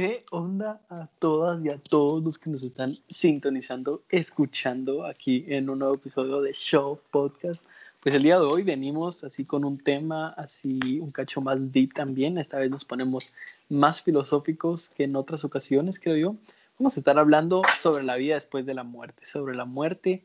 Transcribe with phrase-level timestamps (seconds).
[0.00, 5.68] ¿Qué onda a todas y a todos los que nos están sintonizando, escuchando aquí en
[5.68, 7.62] un nuevo episodio de Show Podcast?
[8.02, 11.92] Pues el día de hoy venimos así con un tema así un cacho más deep
[11.92, 12.38] también.
[12.38, 13.34] Esta vez nos ponemos
[13.68, 16.36] más filosóficos que en otras ocasiones, creo yo.
[16.78, 20.24] Vamos a estar hablando sobre la vida después de la muerte, sobre la muerte,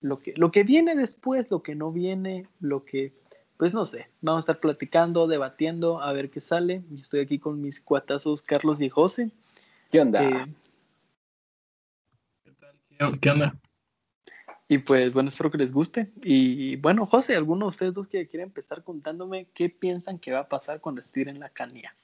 [0.00, 3.12] lo que, lo que viene después, lo que no viene, lo que
[3.62, 6.82] pues no sé, vamos a estar platicando, debatiendo, a ver qué sale.
[6.90, 9.30] Yo estoy aquí con mis cuatazos Carlos y José.
[9.88, 10.24] ¿Qué onda?
[10.24, 10.52] Eh,
[12.42, 12.50] ¿Qué
[12.98, 13.20] tal?
[13.20, 13.54] ¿Qué onda?
[14.66, 16.10] y pues bueno, espero que les guste.
[16.24, 20.40] Y bueno, José, ¿alguno de ustedes dos que quiere empezar contándome qué piensan que va
[20.40, 21.94] a pasar cuando estiren la canilla?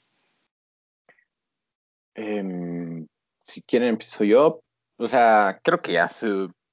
[2.15, 3.05] Em,
[3.45, 4.61] si quieren, empiezo yo.
[4.97, 6.29] O sea, creo que ya se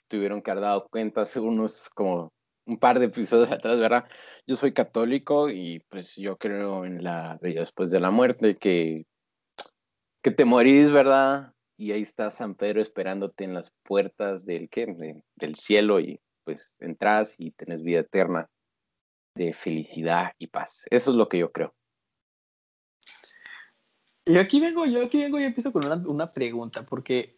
[0.07, 2.34] tuvieron que haber dado cuenta hace unos como
[2.65, 4.05] un par de episodios atrás, ¿verdad?
[4.47, 9.05] Yo soy católico y pues yo creo en la vida después de la muerte, que,
[10.23, 11.53] que te morís, ¿verdad?
[11.77, 14.87] Y ahí está San Pedro esperándote en las puertas del, ¿qué?
[15.35, 18.49] del cielo y pues entras y tenés vida eterna
[19.35, 20.85] de felicidad y paz.
[20.89, 21.75] Eso es lo que yo creo.
[24.25, 27.37] Y aquí vengo, yo aquí vengo y empiezo con una, una pregunta, porque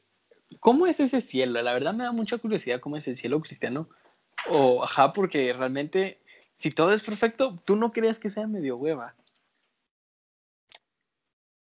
[0.59, 1.61] ¿cómo es ese cielo?
[1.61, 3.89] La verdad me da mucha curiosidad cómo es el cielo cristiano
[4.49, 6.21] o, ajá, porque realmente,
[6.55, 9.15] si todo es perfecto, tú no crees que sea medio hueva.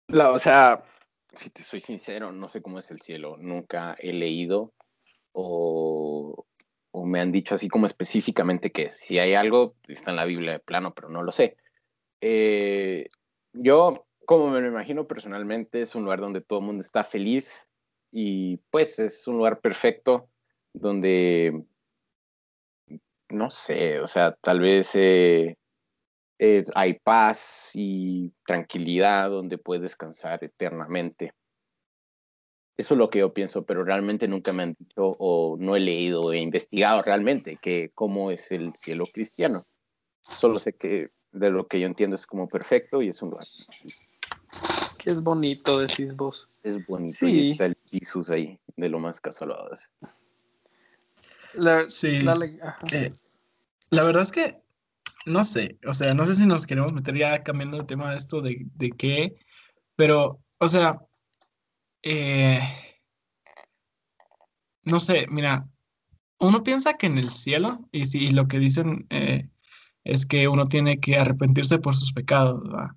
[0.10, 0.84] O sea,
[1.34, 3.36] si te soy sincero, no sé cómo es el cielo.
[3.38, 4.74] Nunca he leído
[5.32, 6.46] o,
[6.92, 10.54] o me han dicho así como específicamente que si hay algo, está en la Biblia
[10.54, 11.58] de plano, pero no lo sé.
[12.22, 13.10] Eh,
[13.54, 17.68] yo, como me lo imagino personalmente, es un lugar donde todo el mundo está feliz
[18.12, 20.30] y pues es un lugar perfecto
[20.74, 21.66] donde
[23.30, 25.58] no sé, o sea, tal vez eh,
[26.40, 31.34] eh, hay paz y tranquilidad donde puedes descansar eternamente.
[32.78, 35.80] Eso es lo que yo pienso, pero realmente nunca me han dicho o no he
[35.80, 39.66] leído o he investigado realmente que cómo es el cielo cristiano.
[40.22, 43.48] Solo sé que de lo que yo entiendo es como perfecto y es un lugar.
[45.02, 46.50] Que es bonito, decís vos.
[46.64, 47.28] Es bonito Sí.
[47.28, 49.56] y está el Jesús ahí, de lo más casual.
[51.58, 52.24] La, Sí.
[52.92, 53.14] Eh,
[53.92, 54.66] la verdad es que
[55.26, 58.18] no sé, o sea, no sé si nos queremos meter ya cambiando el tema de
[58.18, 59.36] esto de, de qué,
[59.96, 61.02] pero, o sea,
[62.04, 62.60] eh,
[64.84, 65.68] no sé, mira,
[66.40, 69.50] uno piensa que en el cielo, y si y lo que dicen eh,
[70.04, 72.90] es que uno tiene que arrepentirse por sus pecados, ¿verdad?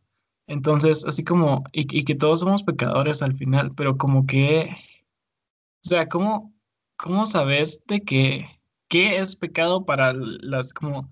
[0.47, 4.71] Entonces, así como, y, y que todos somos pecadores al final, pero como que,
[5.85, 6.55] o sea, ¿cómo,
[6.99, 8.47] cómo sabes de que
[8.89, 11.11] qué es pecado para las, como,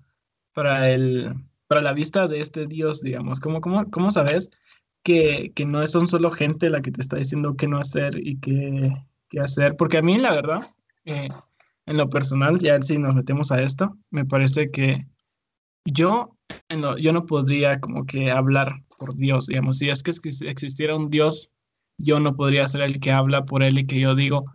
[0.53, 1.29] para el,
[1.67, 3.39] para la vista de este Dios, digamos?
[3.39, 4.51] ¿Cómo, cómo, cómo sabes
[5.03, 8.39] que, que no son solo gente la que te está diciendo qué no hacer y
[8.39, 8.91] qué,
[9.29, 9.75] qué hacer?
[9.77, 10.61] Porque a mí, la verdad,
[11.05, 11.29] eh,
[11.85, 15.07] en lo personal, ya si nos metemos a esto, me parece que
[15.85, 16.37] yo,
[16.69, 20.47] en lo- yo no podría como que hablar por Dios, digamos, si es que exis-
[20.47, 21.51] existiera un Dios,
[21.97, 24.45] yo no podría ser el que habla por él y que yo digo,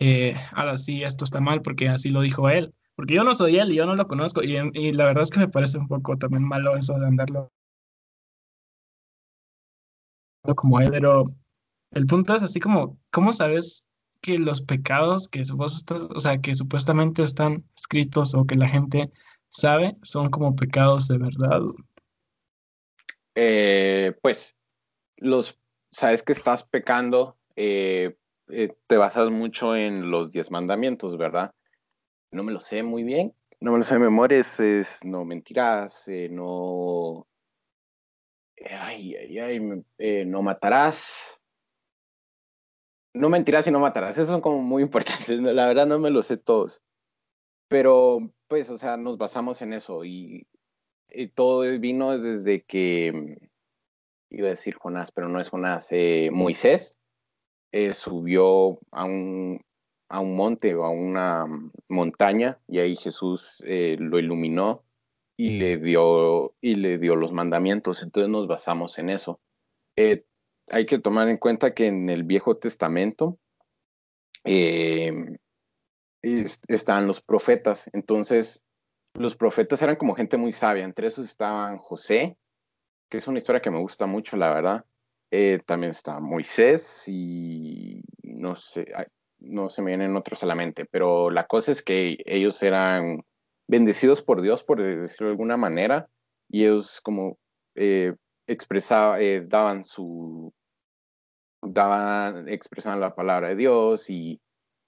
[0.00, 3.58] eh, ahora sí, esto está mal porque así lo dijo él, porque yo no soy
[3.58, 4.54] él y yo no lo conozco y,
[4.92, 7.50] la verdad es que me parece un poco también malo eso de andarlo
[10.56, 11.24] como él, pero
[11.90, 13.86] el punto es así como, ¿cómo sabes
[14.20, 19.12] que los pecados que o sea, que supuestamente están escritos o que la gente
[19.48, 21.60] sabe son como pecados de verdad?
[23.34, 24.56] Eh, pues
[25.16, 25.58] los
[25.90, 28.16] sabes que estás pecando, eh,
[28.50, 31.54] eh, te basas mucho en los diez mandamientos, ¿verdad?
[32.30, 34.42] No me lo sé muy bien, no me lo sé de memoria,
[35.04, 37.26] no mentirás, eh, no,
[38.56, 41.40] eh, ay, ay, ay, no matarás,
[43.14, 46.26] no mentirás y no matarás, esos son como muy importantes, la verdad no me los
[46.26, 46.82] sé todos,
[47.68, 50.46] pero pues, o sea, nos basamos en eso y,
[51.10, 53.36] y todo vino desde que
[54.30, 55.90] iba a decir Jonás, pero no es Jonás,
[56.30, 56.97] Moisés
[57.72, 59.60] eh, subió a un,
[60.08, 61.46] a un monte o a una
[61.88, 64.84] montaña y ahí Jesús eh, lo iluminó
[65.36, 68.02] y le dio y le dio los mandamientos.
[68.02, 69.40] Entonces nos basamos en eso.
[69.96, 70.24] Eh,
[70.68, 73.38] hay que tomar en cuenta que en el Viejo Testamento
[74.44, 75.12] eh,
[76.22, 77.88] es- están los profetas.
[77.92, 78.62] Entonces
[79.14, 80.84] los profetas eran como gente muy sabia.
[80.84, 82.36] Entre esos estaban José,
[83.10, 84.84] que es una historia que me gusta mucho, la verdad.
[85.30, 88.86] Eh, también está Moisés y no sé,
[89.40, 93.22] no se me vienen otros a la mente, pero la cosa es que ellos eran
[93.66, 96.08] bendecidos por Dios, por decirlo de alguna manera,
[96.48, 97.38] y ellos como
[97.74, 98.14] eh,
[98.46, 100.52] expresaban, eh, daban su,
[101.62, 104.40] daban, expresaban la palabra de Dios y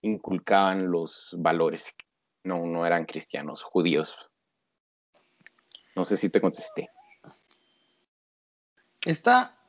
[0.03, 1.95] inculcaban los valores.
[2.43, 4.17] No, no eran cristianos, judíos.
[5.95, 6.89] No sé si te contesté.
[9.05, 9.60] Esta,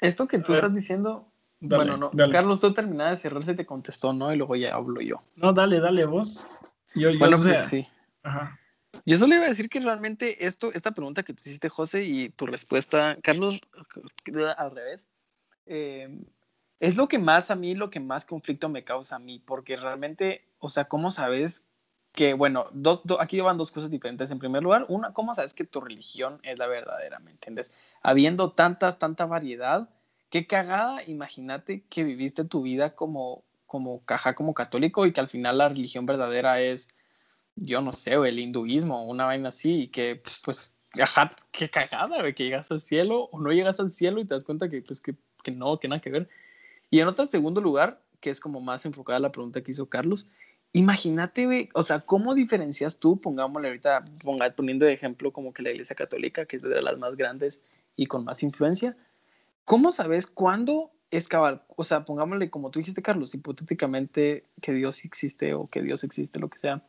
[0.00, 1.30] esto que tú estás diciendo,
[1.60, 4.32] bueno, no, Carlos, tú terminaste de cerrar, se te contestó, ¿no?
[4.32, 5.22] Y luego ya hablo yo.
[5.36, 6.60] No, dale, dale, vos.
[6.94, 7.86] Yo, bueno, pues sí.
[8.22, 8.58] Ajá.
[9.06, 12.30] Yo solo iba a decir que realmente esto, esta pregunta que tú hiciste, José, y
[12.30, 13.60] tu respuesta, Carlos,
[14.56, 15.06] al revés,
[15.66, 16.24] eh,
[16.80, 19.76] es lo que más a mí, lo que más conflicto me causa a mí, porque
[19.76, 21.62] realmente, o sea, ¿cómo sabes
[22.12, 24.30] que, bueno, dos, aquí van dos cosas diferentes.
[24.30, 27.18] En primer lugar, una, ¿cómo sabes que tu religión es la verdadera?
[27.20, 27.70] ¿Me entiendes?
[28.02, 29.88] Habiendo tantas, tanta variedad,
[30.28, 35.28] qué cagada, imagínate que viviste tu vida como, como caja, como católico y que al
[35.28, 36.88] final la religión verdadera es,
[37.56, 42.44] yo no sé, el hinduismo, una vaina así, y que, pues, ajá, qué cagada, que
[42.44, 45.14] llegas al cielo o no llegas al cielo y te das cuenta que, pues, que,
[45.42, 46.28] que no, que nada que ver.
[46.90, 49.88] Y en otro segundo lugar, que es como más enfocada a la pregunta que hizo
[49.88, 50.28] Carlos,
[50.72, 55.70] Imagínate, o sea, ¿cómo diferencias tú, pongámosle ahorita, ponga, poniendo de ejemplo como que la
[55.70, 57.62] Iglesia Católica, que es de las más grandes
[57.96, 58.96] y con más influencia,
[59.64, 61.62] ¿cómo sabes cuándo es cabal?
[61.74, 66.38] O sea, pongámosle como tú dijiste, Carlos, hipotéticamente que Dios existe o que Dios existe,
[66.38, 66.84] lo que sea.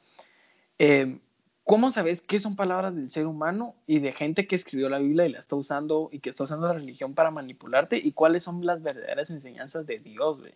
[0.78, 1.20] Eh,
[1.64, 5.26] ¿Cómo sabes qué son palabras del ser humano y de gente que escribió la Biblia
[5.26, 7.98] y la está usando y que está usando la religión para manipularte?
[7.98, 10.54] ¿Y cuáles son las verdaderas enseñanzas de Dios, güey?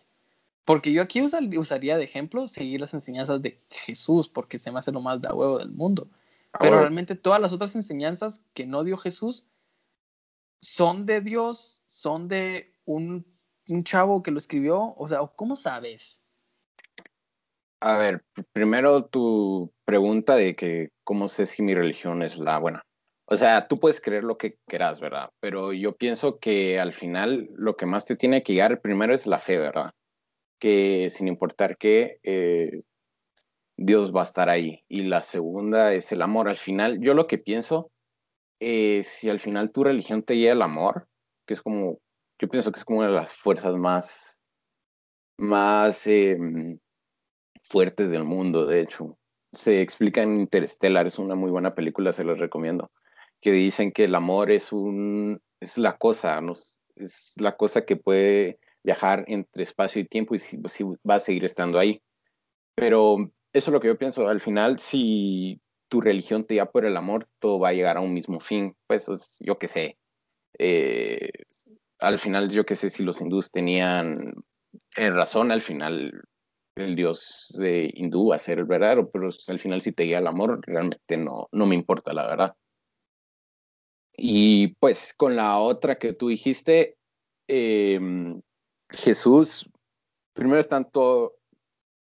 [0.66, 4.90] Porque yo aquí usaría de ejemplo seguir las enseñanzas de Jesús, porque se me hace
[4.90, 6.08] lo más da huevo del mundo.
[6.58, 9.46] Pero realmente todas las otras enseñanzas que no dio Jesús
[10.60, 13.24] son de Dios, son de un,
[13.68, 14.94] un chavo que lo escribió.
[14.96, 16.24] O sea, ¿cómo sabes?
[17.80, 22.82] A ver, primero tu pregunta de que cómo sé si mi religión es la buena.
[23.28, 25.30] O sea, tú puedes creer lo que quieras, ¿verdad?
[25.38, 29.28] Pero yo pienso que al final lo que más te tiene que guiar primero es
[29.28, 29.92] la fe, ¿verdad?
[30.58, 32.82] Que sin importar qué, eh,
[33.76, 34.84] Dios va a estar ahí.
[34.88, 36.48] Y la segunda es el amor.
[36.48, 37.90] Al final, yo lo que pienso,
[38.60, 41.08] eh, si al final tu religión te lleva el amor,
[41.46, 41.98] que es como,
[42.40, 44.38] yo pienso que es como una de las fuerzas más,
[45.38, 46.78] más em,
[47.62, 49.18] fuertes del mundo, de hecho.
[49.52, 52.90] Se explica en Interstellar, es una muy buena película, se los recomiendo,
[53.40, 56.54] que dicen que el amor es un, es la cosa, ¿no?
[56.96, 61.44] es la cosa que puede viajar entre espacio y tiempo y si, va a seguir
[61.44, 62.00] estando ahí.
[62.76, 63.16] Pero
[63.52, 64.28] eso es lo que yo pienso.
[64.28, 68.00] Al final, si tu religión te da por el amor, todo va a llegar a
[68.00, 68.76] un mismo fin.
[68.86, 69.98] Pues yo qué sé.
[70.58, 71.30] Eh,
[71.98, 74.34] al final, yo qué sé si los hindús tenían
[74.96, 76.12] eh, razón, al final
[76.76, 80.18] el dios de hindú va a ser el verdadero, pero al final si te guía
[80.18, 82.56] el amor, realmente no, no me importa, la verdad.
[84.16, 86.98] Y pues con la otra que tú dijiste,
[87.48, 87.98] eh,
[88.90, 89.68] Jesús,
[90.32, 91.36] primero están todo,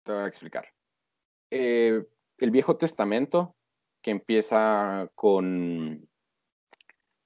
[0.03, 0.67] te voy a explicar.
[1.51, 2.05] Eh,
[2.37, 3.55] el Viejo Testamento,
[4.01, 6.07] que empieza con,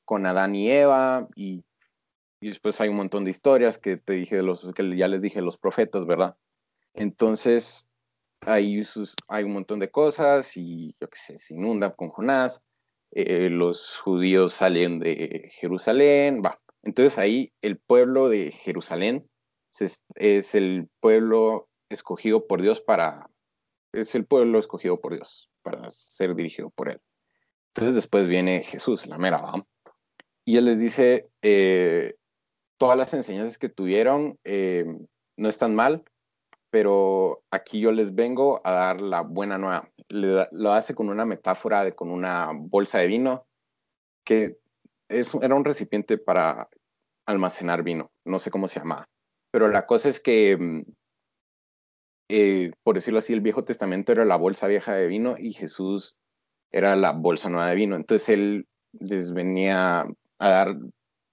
[0.06, 1.64] con Adán y Eva, y,
[2.42, 5.58] después hay un montón de historias que te dije los, que ya les dije los
[5.58, 6.36] profetas, ¿verdad?
[6.94, 7.88] Entonces,
[8.42, 8.84] hay,
[9.30, 12.64] hay un montón de cosas, y yo qué sé, se inunda con Jonás,
[13.12, 16.60] eh, los judíos salen de Jerusalén, va.
[16.82, 19.30] Entonces ahí el pueblo de Jerusalén
[19.82, 23.30] es, el pueblo escogido por Dios para,
[23.94, 27.02] es el pueblo escogido por Dios para ser dirigido por Él.
[27.76, 29.42] Entonces después viene Jesús, la mera,
[30.46, 32.16] y Él les dice, eh,
[32.78, 34.86] todas las enseñanzas que tuvieron eh,
[35.38, 36.04] no están mal,
[36.70, 39.90] pero aquí yo les vengo a dar la buena nueva.
[40.10, 43.48] lo hace con una metáfora de con una bolsa de vino,
[44.26, 44.58] que
[45.10, 46.70] es, era un recipiente para
[47.26, 49.08] almacenar vino, no sé cómo se llamaba.
[49.54, 50.82] Pero la cosa es que, mm,
[52.30, 56.18] eh, por decirlo así, el Viejo Testamento era la bolsa vieja de vino y Jesús
[56.72, 57.96] era la bolsa nueva de vino.
[57.96, 60.08] Entonces él les venía
[60.40, 60.76] a dar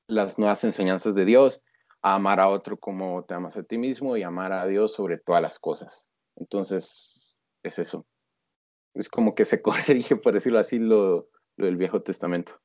[0.06, 1.62] las nuevas enseñanzas de Dios,
[2.02, 5.16] a amar a otro como te amas a ti mismo y amar a Dios sobre
[5.16, 6.10] todas las cosas.
[6.36, 8.06] Entonces, es eso.
[8.94, 12.60] Es como que se corrige, por decirlo así, lo, del Viejo Testamento,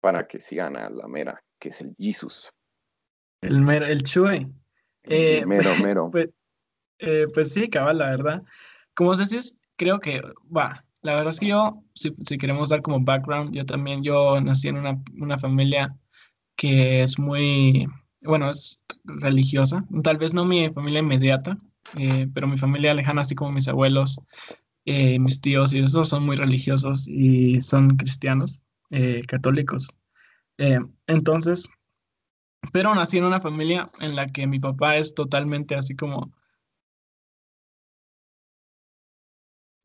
[0.00, 2.50] para que sigan a la mera, que es el Jesús.
[3.42, 4.46] El, mero, el Chue.
[5.04, 6.10] Eh, mero, mero.
[6.10, 6.30] Pues,
[6.98, 8.42] eh, pues, sí, cabal, la verdad.
[8.94, 10.20] Como decís, creo que,
[10.54, 14.68] va, la verdad es que yo, si, queremos dar como background, yo también, yo nací
[14.68, 15.96] en una, una familia
[16.56, 17.86] que es muy,
[18.20, 19.84] bueno, es religiosa.
[20.04, 21.56] Tal vez no mi familia inmediata,
[21.98, 24.20] eh, pero mi familia lejana, así como mis abuelos,
[24.84, 28.60] mis tíos y esos son muy religiosos y son cristianos,
[29.28, 29.88] católicos.
[31.06, 31.70] entonces,
[32.72, 36.32] pero nací en una familia en la que mi papá es totalmente así como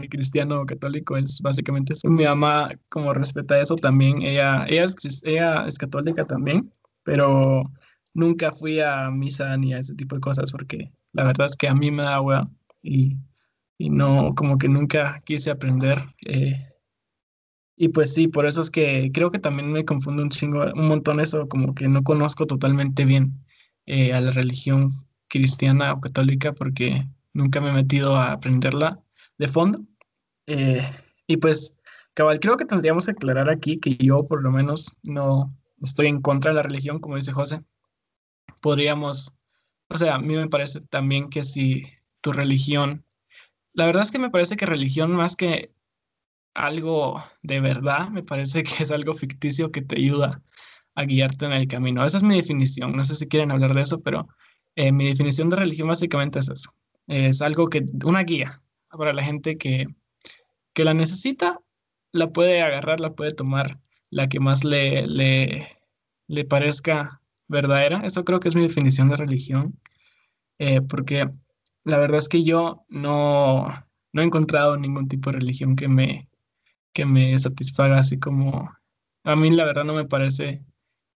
[0.09, 2.07] cristiano católico, es básicamente eso.
[2.07, 6.71] Mi mamá como respeta eso también, ella, ella es católica también,
[7.03, 7.61] pero
[8.13, 11.67] nunca fui a misa ni a ese tipo de cosas porque la verdad es que
[11.67, 12.47] a mí me da hueá
[12.81, 13.17] y,
[13.77, 15.97] y no, como que nunca quise aprender.
[16.25, 16.74] Eh,
[17.77, 20.87] y pues sí, por eso es que creo que también me confunde un chingo, un
[20.87, 23.45] montón eso, como que no conozco totalmente bien
[23.85, 24.89] eh, a la religión
[25.27, 29.03] cristiana o católica porque nunca me he metido a aprenderla
[29.37, 29.79] de fondo.
[30.47, 30.83] Eh,
[31.27, 31.79] y pues,
[32.13, 36.21] cabal, creo que tendríamos que aclarar aquí que yo por lo menos no estoy en
[36.21, 37.61] contra de la religión, como dice José.
[38.61, 39.33] Podríamos,
[39.89, 41.83] o sea, a mí me parece también que si
[42.21, 43.05] tu religión,
[43.73, 45.73] la verdad es que me parece que religión más que
[46.55, 50.41] algo de verdad, me parece que es algo ficticio que te ayuda
[50.95, 52.03] a guiarte en el camino.
[52.05, 52.93] Esa es mi definición.
[52.93, 54.27] No sé si quieren hablar de eso, pero
[54.75, 56.71] eh, mi definición de religión básicamente es eso.
[57.07, 59.87] Es algo que, una guía para la gente que,
[60.73, 61.59] que la necesita,
[62.11, 65.67] la puede agarrar, la puede tomar, la que más le, le,
[66.27, 68.01] le parezca verdadera.
[68.05, 69.77] Eso creo que es mi definición de religión,
[70.59, 71.29] eh, porque
[71.83, 73.67] la verdad es que yo no,
[74.13, 76.29] no he encontrado ningún tipo de religión que me,
[76.95, 78.71] que me satisfaga así como...
[79.25, 80.63] A mí la verdad no me parece...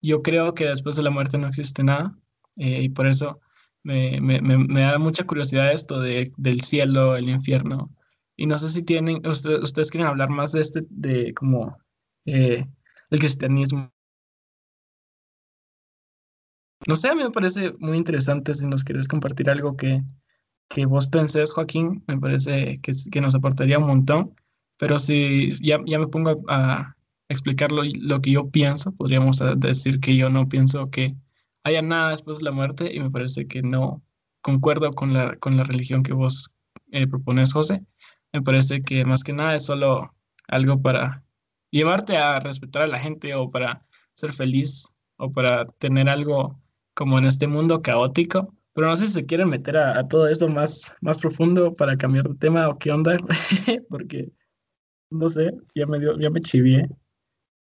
[0.03, 2.17] Yo creo que después de la muerte no existe nada
[2.57, 3.41] eh, y por eso
[3.85, 7.91] me, me, me, da mucha curiosidad esto de, del cielo, el infierno.
[8.37, 11.77] Y no sé si tienen, ustedes, ustedes quieren hablar más de este, de como
[12.25, 12.65] eh,
[13.11, 13.93] el cristianismo.
[16.87, 20.03] No sé, a mí me parece muy interesante si nos quieres compartir algo que,
[20.69, 24.35] que vos pensés, Joaquín, me parece que, que nos aportaría un montón.
[24.79, 26.97] Pero si ya, ya me pongo a,
[27.29, 31.17] explicar lo, lo, que yo pienso, podríamos decir que yo no pienso que
[31.65, 34.03] haya nada después de la muerte y me parece que no
[34.43, 36.55] concuerdo con la, con la religión que vos
[36.93, 37.85] eh, propones, José.
[38.33, 40.15] Me parece que más que nada es solo
[40.47, 41.25] algo para
[41.73, 46.61] llevarte a respetar a la gente o para ser feliz o para tener algo
[46.95, 48.55] como en este mundo caótico.
[48.73, 51.97] Pero no sé si se quieren meter a, a todo esto más, más profundo para
[51.97, 53.17] cambiar de tema o qué onda,
[53.91, 54.31] porque
[55.11, 56.89] no sé, ya me dio, ya me chivié.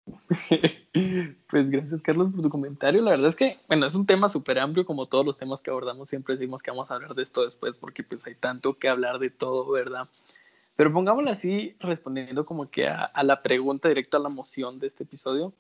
[1.49, 3.01] pues gracias Carlos por tu comentario.
[3.01, 5.71] La verdad es que, bueno, es un tema súper amplio como todos los temas que
[5.71, 6.09] abordamos.
[6.09, 9.19] Siempre decimos que vamos a hablar de esto después porque pues hay tanto que hablar
[9.19, 10.09] de todo, ¿verdad?
[10.75, 15.03] Pero pongámoslo así, respondiendo como que a, la pregunta directa a la moción de este
[15.03, 15.53] episodio.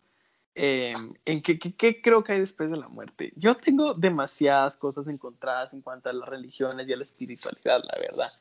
[0.55, 0.93] Em,
[1.25, 3.33] ¿En qué, creo que hay después de la muerte?
[3.35, 7.99] Yo tengo demasiadas cosas encontradas en cuanto a las religiones y a la espiritualidad, la
[7.99, 8.31] verdad.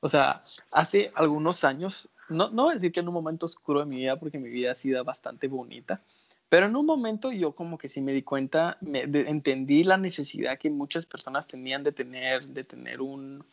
[0.00, 3.80] O sea, hace algunos años no, no voy a decir que en un momento oscuro
[3.80, 6.00] de mi vida, porque mi vida ha sido bastante bonita,
[6.48, 10.58] pero en un momento yo como que sí me di cuenta, me, entendí la necesidad
[10.58, 13.44] que muchas personas tenían de tener, de tener un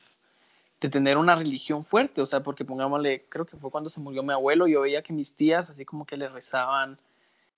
[0.82, 4.22] de tener una religión fuerte, o sea, porque pongámosle, creo que fue cuando se murió
[4.24, 7.00] mi abuelo, yo veía que mis tías así como que le rezaban,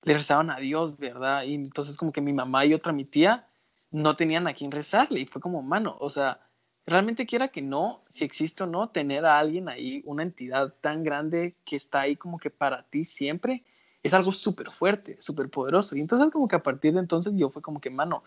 [0.03, 1.43] le rezaban a Dios, ¿verdad?
[1.43, 3.47] Y entonces como que mi mamá y otra mi tía
[3.91, 6.46] no tenían a quién rezarle y fue como, mano, o sea,
[6.87, 11.03] realmente quiera que no, si existe o no, tener a alguien ahí, una entidad tan
[11.03, 13.63] grande que está ahí como que para ti siempre,
[14.01, 15.95] es algo súper fuerte, súper poderoso.
[15.97, 18.23] Y entonces como que a partir de entonces yo fue como que, mano,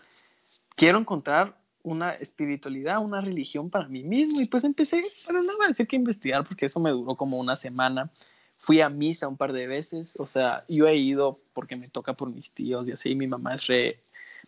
[0.75, 4.39] quiero encontrar una espiritualidad, una religión para mí mismo.
[4.39, 8.11] Y pues empecé, para no decir que investigar, porque eso me duró como una semana.
[8.59, 12.13] Fui a misa un par de veces, o sea, yo he ido porque me toca
[12.13, 14.03] por mis tíos y así, mi mamá es re,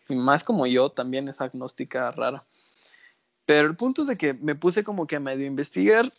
[0.07, 2.45] mi mamá es como yo, también es agnóstica rara.
[3.45, 6.11] Pero el punto es de que me puse como que a medio investigar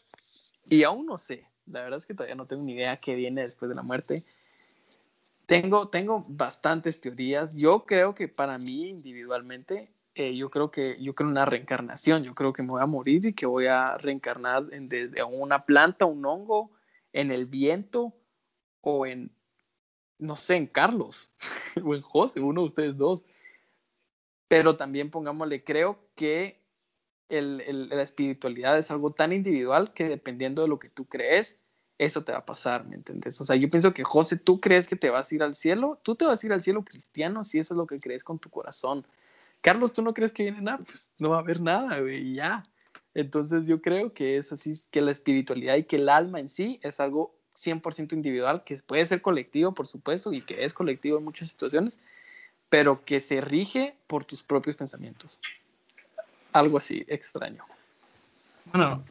[0.68, 1.46] y aún no sé.
[1.66, 4.24] La verdad es que todavía no tengo ni idea qué viene después de la muerte.
[5.46, 7.54] Tengo, tengo bastantes teorías.
[7.56, 12.22] Yo creo que para mí individualmente, eh, yo creo que yo creo una reencarnación.
[12.24, 15.64] Yo creo que me voy a morir y que voy a reencarnar en, desde una
[15.64, 16.70] planta, un hongo,
[17.12, 18.12] en el viento
[18.80, 19.32] o en,
[20.18, 21.30] no sé, en Carlos
[21.82, 23.24] o en José, uno de ustedes dos.
[24.48, 26.63] Pero también pongámosle, creo que
[27.28, 31.60] la espiritualidad es algo tan individual que dependiendo de lo que tú crees,
[31.98, 33.40] eso te va a pasar, ¿me entiendes?
[33.40, 36.00] O sea, yo pienso que José, tú crees que te vas a ir al cielo,
[36.02, 38.38] tú te vas a ir al cielo cristiano si eso es lo que crees con
[38.38, 39.06] tu corazón.
[39.60, 40.78] Carlos, ¿tú no crees que viene nada?
[40.78, 42.62] Pues no va a haber nada, güey, ya.
[43.14, 46.80] Entonces yo creo que es así, que la espiritualidad y que el alma en sí
[46.82, 51.24] es algo 100% individual, que puede ser colectivo, por supuesto, y que es colectivo en
[51.24, 51.98] muchas situaciones,
[52.68, 55.40] pero que se rige por tus propios pensamientos
[56.54, 57.62] algo así extraño.
[58.72, 59.04] Bueno,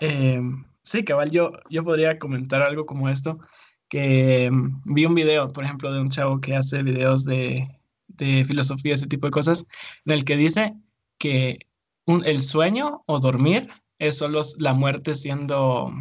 [0.00, 0.40] eh,
[0.82, 3.40] sí, cabal, yo, yo podría comentar algo como esto,
[3.88, 7.66] que mm, vi un video, por ejemplo, de un chavo que hace videos de,
[8.08, 9.66] de filosofía, ese tipo de cosas,
[10.04, 10.74] en el que dice
[11.18, 11.58] que
[12.06, 13.68] el sueño o dormir
[13.98, 15.92] es solo la muerte siendo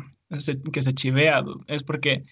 [0.74, 2.26] que se chivea, es porque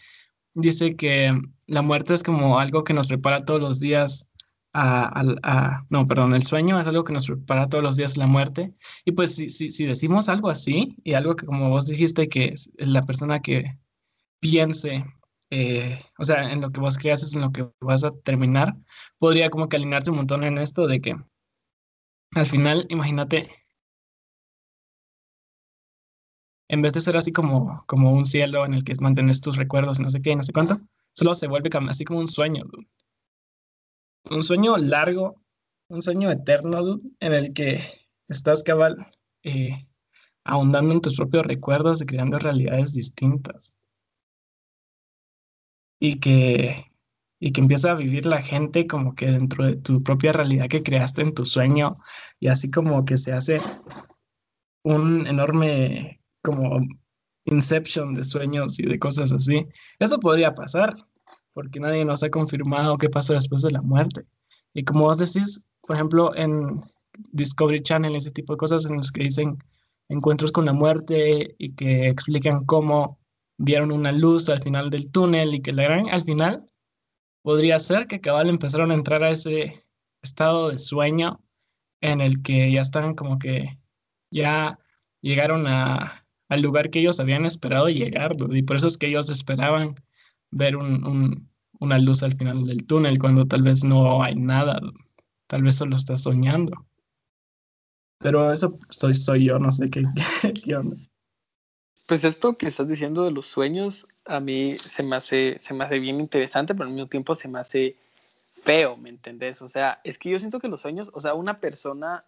[0.53, 1.33] dice que
[1.67, 4.28] la muerte es como algo que nos prepara todos los días
[4.73, 8.73] no, perdón, el sueño es algo que nos prepara todos los días la muerte.
[9.05, 13.41] Y pues si, decimos algo así y algo que como vos dijiste que la persona
[13.41, 13.77] que
[14.39, 15.05] piense,
[15.49, 18.75] eh, o sea, en lo que vos creas es en lo que vas a terminar,
[19.17, 21.15] podría como que alinearse un montón en esto de que
[22.35, 23.47] al final, imagínate,
[26.67, 29.99] en vez de ser así como, como un cielo en el que mantienes tus recuerdos
[29.99, 30.79] y no sé qué, no sé cuánto,
[31.13, 32.65] solo se vuelve así como un sueño,
[34.31, 35.41] un sueño largo,
[35.89, 37.79] un sueño eterno, en el que
[38.27, 39.05] estás cabal
[39.43, 39.71] eh,
[40.43, 43.73] ahondando en tus propios recuerdos y creando realidades distintas.
[46.01, 46.85] Y que,
[47.39, 50.83] y que empieza a vivir la gente como que dentro de tu propia realidad que
[50.83, 51.97] creaste en tu sueño
[52.39, 53.57] y así como que se hace
[54.83, 56.79] un enorme como
[57.45, 59.67] inception de sueños y de cosas así.
[59.99, 60.95] Eso podría pasar,
[61.59, 64.23] porque nadie nos ha confirmado qué pasa después de la muerte.
[64.73, 66.79] Y como vos decís, por ejemplo, en
[67.33, 69.57] Discovery Channel, ese tipo de cosas en los que dicen
[70.07, 73.19] encuentros con la muerte y que explican cómo
[73.57, 76.63] vieron una luz al final del túnel y que la gran al final
[77.41, 79.85] podría ser que cabal empezaron a entrar a ese
[80.21, 81.41] estado de sueño
[81.99, 83.65] en el que ya están como que
[84.31, 84.79] ya
[85.19, 89.29] llegaron a, al lugar que ellos habían esperado llegar, y por eso es que ellos
[89.29, 89.95] esperaban
[90.51, 90.75] ver
[91.79, 94.79] una luz al final del túnel cuando tal vez no hay nada,
[95.47, 96.85] tal vez solo estás soñando.
[98.19, 100.03] Pero eso soy, soy yo, no sé qué,
[100.63, 100.97] qué onda.
[102.07, 105.83] Pues esto que estás diciendo de los sueños, a mí se me hace, se me
[105.83, 107.95] hace bien interesante, pero al mismo tiempo se me hace
[108.53, 109.61] feo, ¿me entendés?
[109.61, 112.25] O sea, es que yo siento que los sueños, o sea, una persona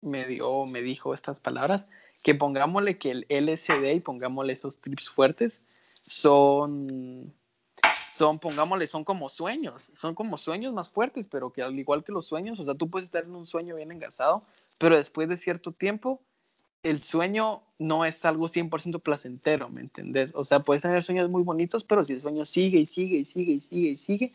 [0.00, 1.86] me dio, me dijo estas palabras,
[2.22, 5.62] que pongámosle que el LSD y pongámosle esos trips fuertes
[6.06, 7.34] son
[8.18, 12.12] son, pongámosle, son como sueños, son como sueños más fuertes, pero que al igual que
[12.12, 14.42] los sueños, o sea, tú puedes estar en un sueño bien engasado,
[14.76, 16.20] pero después de cierto tiempo,
[16.82, 20.32] el sueño no es algo 100% placentero, ¿me entendés?
[20.34, 23.24] O sea, puedes tener sueños muy bonitos, pero si el sueño sigue y sigue y
[23.24, 24.32] sigue y sigue y sigue,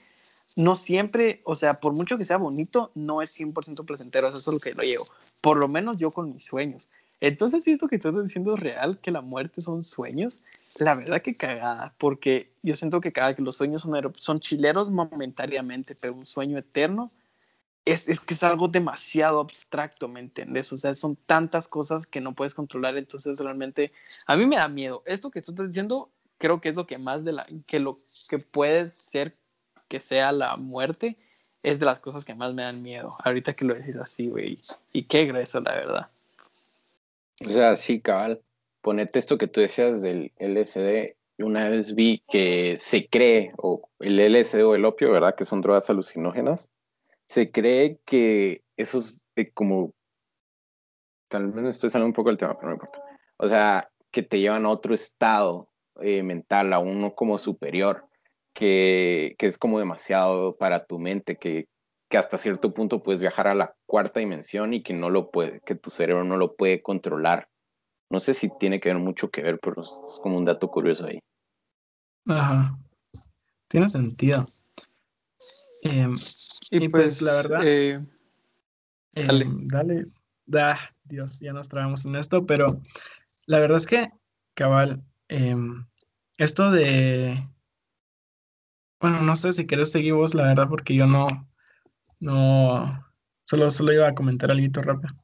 [0.56, 4.48] no siempre, o sea, por mucho que sea bonito, no es 100% placentero, eso es
[4.48, 5.08] lo que lo llevo,
[5.42, 6.90] por lo menos yo con mis sueños.
[7.20, 10.42] Entonces, si esto que estás diciendo es real, que la muerte son sueños,
[10.76, 14.90] la verdad que cagada, porque yo siento que cada que los sueños son, son chileros
[14.90, 17.12] momentáneamente, pero un sueño eterno
[17.86, 20.72] es, es, que es algo demasiado abstracto, ¿me entiendes?
[20.74, 23.92] O sea, son tantas cosas que no puedes controlar, entonces realmente
[24.26, 25.04] a mí me da miedo.
[25.06, 28.00] Esto que tú estás diciendo creo que es lo que más de la, que lo
[28.28, 29.36] que puede ser
[29.88, 31.18] que sea la muerte,
[31.62, 33.16] es de las cosas que más me dan miedo.
[33.24, 34.60] Ahorita que lo decís así, güey.
[34.92, 36.10] Y qué grueso, la verdad.
[37.46, 38.42] O sea, sí, cabal
[38.84, 44.20] ponerte esto que tú decías del LSD, una vez vi que se cree, o el
[44.20, 45.36] LSD o el opio, ¿verdad?
[45.36, 46.70] Que son drogas alucinógenas,
[47.26, 49.24] se cree que esos
[49.56, 49.94] como,
[51.30, 53.02] tal vez estoy saliendo un poco del tema, pero no importa.
[53.38, 55.70] O sea, que te llevan a otro estado
[56.02, 58.06] eh, mental, a uno como superior,
[58.54, 61.68] que, que, es como demasiado para tu mente, que,
[62.10, 65.62] que hasta cierto punto puedes viajar a la cuarta dimensión y que no lo puede,
[65.62, 67.48] que tu cerebro no lo puede controlar.
[68.14, 71.08] No sé si tiene que ver mucho que ver, pero es como un dato curioso
[71.08, 71.18] ahí.
[72.28, 72.78] Ajá.
[73.68, 74.46] Tiene sentido.
[75.82, 76.16] Em,
[76.70, 77.62] y, pues, la verdad.
[77.66, 77.94] Eh,
[79.16, 79.96] em, dale.
[79.96, 80.04] dale.
[80.46, 82.68] Da, Dios, ya nos traemos en esto, pero
[83.48, 84.12] la verdad es que,
[84.54, 85.84] cabal, em,
[86.38, 87.36] esto de.
[89.02, 91.26] Bueno, no sé si querés seguir vos, la verdad, porque yo no.
[92.20, 92.86] No.
[93.44, 95.16] Solo, solo iba a comentar algo rápido.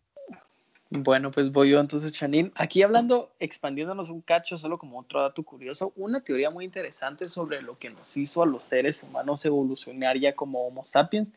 [0.91, 2.51] Bueno, pues voy yo entonces, Chanin.
[2.55, 7.61] Aquí hablando, expandiéndonos un cacho, solo como otro dato curioso, una teoría muy interesante sobre
[7.61, 11.31] lo que nos hizo a los seres humanos evolucionar ya como Homo sapiens,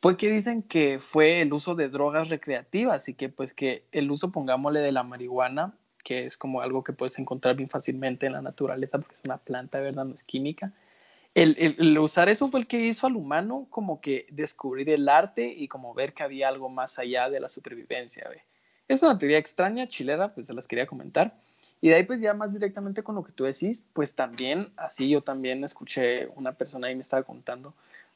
[0.00, 4.10] fue que dicen que fue el uso de drogas recreativas y que pues que el
[4.10, 8.32] uso, pongámosle, de la marihuana, que es como algo que puedes encontrar bien fácilmente en
[8.32, 10.06] la naturaleza porque es una planta, ¿verdad?
[10.06, 10.72] No es química.
[11.34, 15.46] El, el, usar eso fue el que hizo al humano como que descubrir el arte
[15.46, 18.42] y como ver que había algo más allá de la supervivencia, ¿ve?
[18.88, 21.34] Es una teoría extraña, chilera, pues se las quería comentar.
[21.80, 25.10] Y de ahí pues ya más directamente con lo que tú decís, pues también, así
[25.10, 27.74] yo también escuché una persona ahí me estaba contando,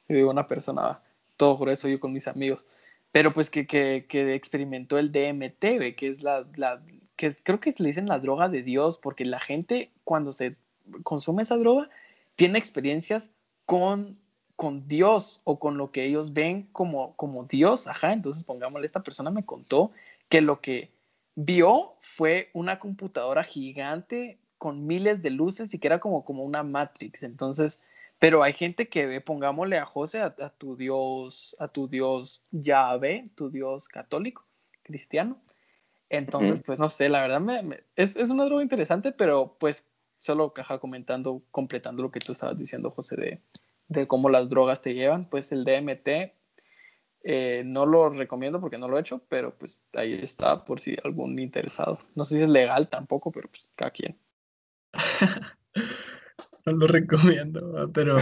[0.09, 1.01] una persona
[1.37, 2.67] todo grueso yo con mis amigos,
[3.13, 6.81] pero pues que, que, que experimentó el DMT, que es la, la,
[7.17, 10.57] que creo que le dicen la droga de Dios, porque la gente cuando se
[11.03, 11.91] consume esa droga
[12.37, 13.31] tiene experiencias
[13.67, 14.17] con
[14.59, 17.87] con Dios o con lo que ellos ven como, como Dios.
[17.87, 19.93] Ajá, entonces pongámosle, esta persona me contó
[20.29, 20.93] que lo que
[21.35, 26.63] vio fue una computadora gigante con miles de luces y que era como, como una
[26.63, 27.23] Matrix.
[27.23, 27.81] Entonces,
[28.19, 33.31] pero hay gente que ve, pongámosle a José, a, tu Dios, a tu Dios Yahvé,
[33.37, 34.45] tu Dios católico,
[34.83, 35.41] cristiano.
[36.11, 39.87] Entonces, pues no sé, la verdad me, es, es, una droga interesante, pero pues
[40.19, 43.41] solo caja comentando, completando lo que tú estabas diciendo, José, de,
[43.89, 46.33] de cómo las drogas te llevan, pues el DMT
[47.25, 50.97] eh, no lo recomiendo porque no lo he hecho, pero pues ahí está por si
[51.03, 51.99] algún interesado.
[52.17, 54.19] No sé si es legal tampoco, pero pues cada quien.
[56.67, 58.17] no lo recomiendo, pero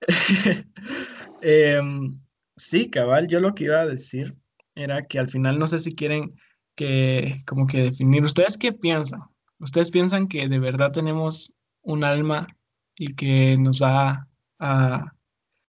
[1.42, 2.16] em,
[2.56, 4.36] sí, cabal, yo lo que iba a decir
[4.74, 6.28] era que al final no sé si quieren
[6.76, 9.20] que como que definir, ¿ustedes qué piensan?
[9.58, 12.46] ¿Ustedes piensan que de verdad tenemos un alma
[12.94, 15.15] y que nos va a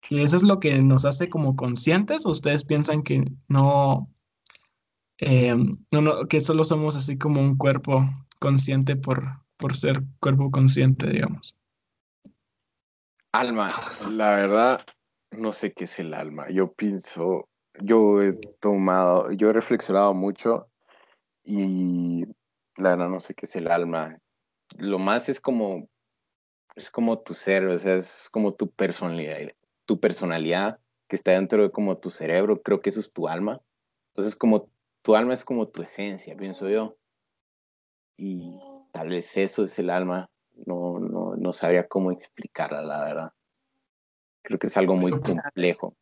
[0.02, 4.10] que eso es lo que nos hace como conscientes, o ustedes piensan que no,
[5.20, 5.56] eh,
[5.92, 8.04] no, no, que solo somos así como un cuerpo
[8.40, 9.24] consciente por,
[9.58, 11.56] por ser cuerpo consciente, digamos.
[13.32, 13.76] Alma,
[14.10, 14.82] la verdad,
[15.32, 16.50] no sé qué es el alma.
[16.50, 17.48] Yo pienso,
[17.80, 20.68] yo he tomado, yo he reflexionado mucho
[21.44, 22.26] y
[22.76, 24.18] la verdad no sé qué es el alma.
[24.78, 25.88] Lo más es como,
[26.76, 29.38] es como tu ser, o sea, es como tu personalidad,
[29.92, 33.60] tu personalidad que está dentro de como tu cerebro, creo que eso es tu alma.
[34.14, 34.70] Entonces, como
[35.02, 36.96] tu alma es como tu esencia, pienso yo.
[38.16, 38.58] Y
[38.94, 40.30] tal vez eso es el alma.
[40.66, 43.34] No, no, no sabría cómo explicarla, la verdad.
[44.44, 45.98] Creo que es algo muy complejo.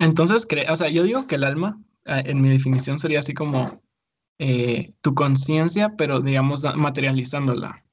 [0.00, 3.80] Entonces, o sea, yo digo que el alma, ah, en mi definición, sería así como
[4.40, 7.84] eh, tu conciencia, pero digamos materializándola.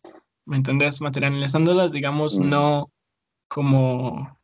[0.45, 1.01] ¿Me entendés?
[1.01, 2.49] Materializándola, digamos, mm.
[2.49, 2.91] no
[3.47, 4.38] como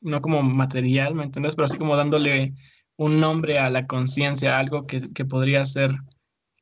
[0.00, 1.54] no como material, ¿me entiendes?
[1.54, 2.54] Pero así como dándole
[2.96, 5.90] un nombre a la conciencia, algo que, podría ser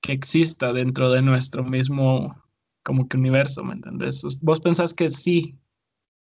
[0.02, 2.42] que exista dentro de nuestro mismo
[2.84, 4.22] como que universo, ¿me entiendes?
[4.42, 5.58] Vos pensás que sí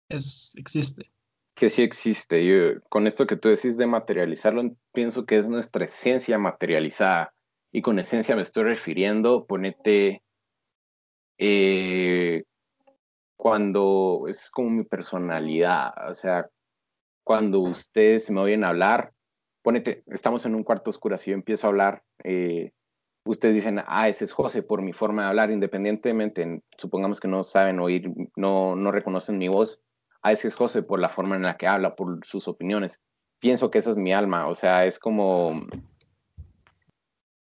[0.09, 1.11] es, existe.
[1.55, 2.47] Que sí existe.
[2.47, 7.35] Yo, con esto que tú decís de materializarlo, pienso que es nuestra esencia materializada.
[7.73, 10.23] Y con esencia me estoy refiriendo, ponete,
[11.39, 12.45] eh,
[13.37, 16.49] cuando es como mi personalidad, o sea,
[17.27, 19.13] cuando ustedes me oyen hablar,
[19.63, 22.71] ponete, estamos en un cuarto oscuro, si yo empiezo a hablar, eh,
[23.25, 27.43] ustedes dicen, ah, ese es José por mi forma de hablar, independientemente, supongamos que no
[27.43, 29.83] saben oír, no, no reconocen mi voz,
[30.23, 33.03] ah, ese es José por la forma en la que habla, por sus opiniones.
[33.41, 35.67] Pienso que esa es mi alma, o sea, es como,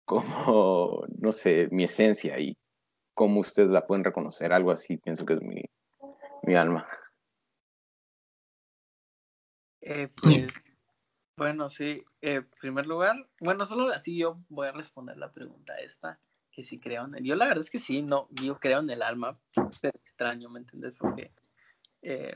[0.05, 2.59] como, no sé, mi esencia y
[3.15, 5.63] cómo ustedes la pueden reconocer, algo así, pienso que es mi,
[6.43, 6.87] mi alma.
[9.83, 10.55] Eh, pues,
[11.37, 12.05] bueno, sí.
[12.21, 16.19] Eh, en primer lugar, bueno, solo así yo voy a responder la pregunta esta,
[16.51, 17.25] que si creo en él.
[17.25, 19.39] Yo la verdad es que sí, no, yo creo en el alma,
[19.71, 20.95] ser extraño, ¿me entiendes?
[20.99, 21.33] Porque,
[22.03, 22.33] eh,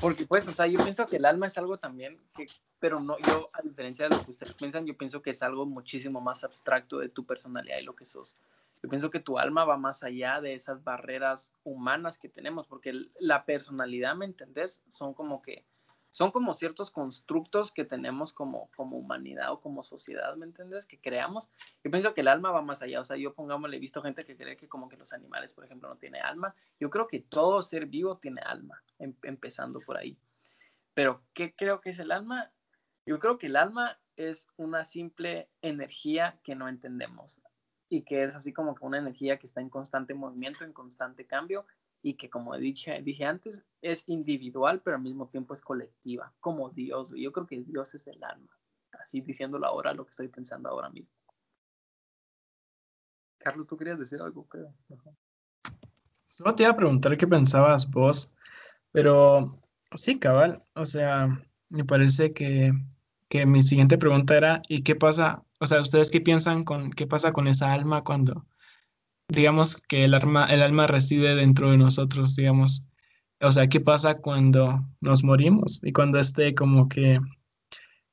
[0.00, 2.46] porque pues, o sea, yo pienso que el alma es algo también que,
[2.78, 5.66] pero no, yo, a diferencia de lo que ustedes piensan, yo pienso que es algo
[5.66, 8.36] muchísimo más abstracto de tu personalidad y lo que sos.
[8.82, 12.92] Yo pienso que tu alma va más allá de esas barreras humanas que tenemos, porque
[13.18, 14.82] la personalidad, ¿me entendés?
[14.88, 15.66] Son como que,
[16.10, 20.86] son como ciertos constructos que tenemos como, como humanidad o como sociedad, ¿me entendés?
[20.86, 21.50] Que creamos.
[21.84, 23.00] Yo pienso que el alma va más allá.
[23.00, 25.64] O sea, yo pongámosle, he visto gente que cree que como que los animales, por
[25.64, 26.54] ejemplo, no tienen alma.
[26.80, 30.18] Yo creo que todo ser vivo tiene alma, em, empezando por ahí.
[30.94, 32.50] Pero, ¿qué creo que es el alma?
[33.06, 37.40] Yo creo que el alma es una simple energía que no entendemos
[37.88, 41.26] y que es así como que una energía que está en constante movimiento, en constante
[41.26, 41.64] cambio
[42.02, 46.70] y que como dije, dije antes es individual pero al mismo tiempo es colectiva, como
[46.70, 47.10] Dios.
[47.16, 48.56] Yo creo que Dios es el alma,
[49.00, 51.14] así diciéndolo ahora lo que estoy pensando ahora mismo.
[53.38, 54.46] Carlos, ¿tú querías decir algo?
[54.48, 54.74] Creo.
[56.26, 58.34] Solo te iba a preguntar qué pensabas vos,
[58.92, 59.50] pero
[59.92, 61.28] sí, cabal, o sea,
[61.68, 62.70] me parece que,
[63.28, 67.06] que mi siguiente pregunta era, ¿y qué pasa o sea, ¿ustedes qué piensan con qué
[67.06, 68.46] pasa con esa alma cuando,
[69.28, 72.84] digamos, que el alma, el alma reside dentro de nosotros, digamos?
[73.40, 75.80] O sea, ¿qué pasa cuando nos morimos?
[75.82, 77.18] Y cuando este como que,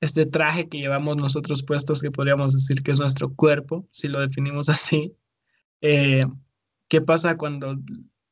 [0.02, 4.20] este traje que llevamos nosotros puestos, que podríamos decir que es nuestro cuerpo, si lo
[4.20, 5.16] definimos así,
[5.82, 6.22] eh,
[6.90, 7.74] ¿qué pasa cuando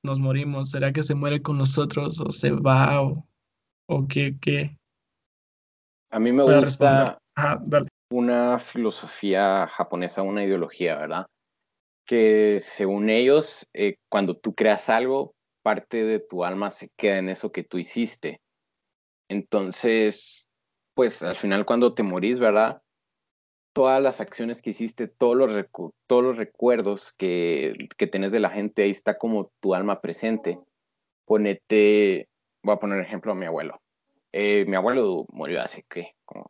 [0.03, 0.71] nos morimos?
[0.71, 3.27] ¿Será que se muere con nosotros o se va o,
[3.87, 4.77] o qué, qué?
[6.11, 7.17] A mí me gusta
[8.11, 11.25] una filosofía japonesa, una ideología, ¿verdad?
[12.05, 17.29] Que según ellos, eh, cuando tú creas algo, parte de tu alma se queda en
[17.29, 18.41] eso que tú hiciste.
[19.29, 20.47] Entonces,
[20.93, 22.81] pues al final cuando te morís, ¿verdad?
[23.73, 25.65] Todas las acciones que hiciste, todos los,
[26.07, 30.59] todos los recuerdos que, que tenés de la gente, ahí está como tu alma presente.
[31.25, 32.29] Ponete,
[32.61, 33.81] voy a poner ejemplo a mi abuelo.
[34.31, 36.15] Eh, mi abuelo murió hace, ¿qué?
[36.25, 36.47] Como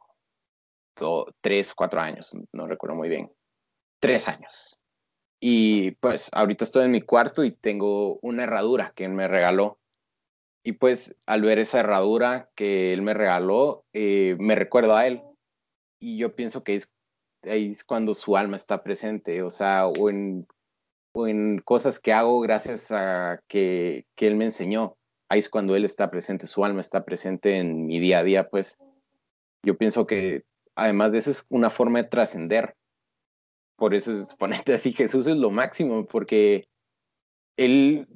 [1.42, 3.32] tres, cuatro años, no recuerdo muy bien.
[4.00, 4.80] Tres años.
[5.46, 9.78] Y pues ahorita estoy en mi cuarto y tengo una herradura que él me regaló.
[10.64, 15.22] Y pues al ver esa herradura que él me regaló, eh, me recuerdo a él.
[16.00, 16.94] Y yo pienso que es,
[17.42, 20.48] es cuando su alma está presente, o sea, o en,
[21.14, 24.96] o en cosas que hago gracias a que, que él me enseñó.
[25.28, 28.50] Ahí es cuando él está presente, su alma está presente en mi día a día,
[28.50, 28.80] pues
[29.62, 32.78] yo pienso que además de eso es una forma de trascender
[33.84, 36.70] por eso es, ponerte así, Jesús es lo máximo, porque
[37.58, 38.08] él,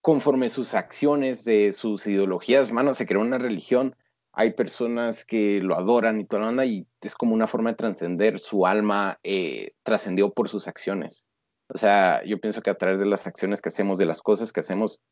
[0.00, 3.94] conforme sus acciones, de sus ideologías, hermano, se creó una religión.
[4.32, 7.76] Hay personas que lo adoran y toda la onda, y es como una forma de
[7.76, 8.38] trascender.
[8.38, 11.26] Su alma eh, trascendió por sus acciones.
[11.68, 14.52] O sea, yo pienso que a través de las acciones que hacemos, de las cosas
[14.52, 15.02] que hacemos,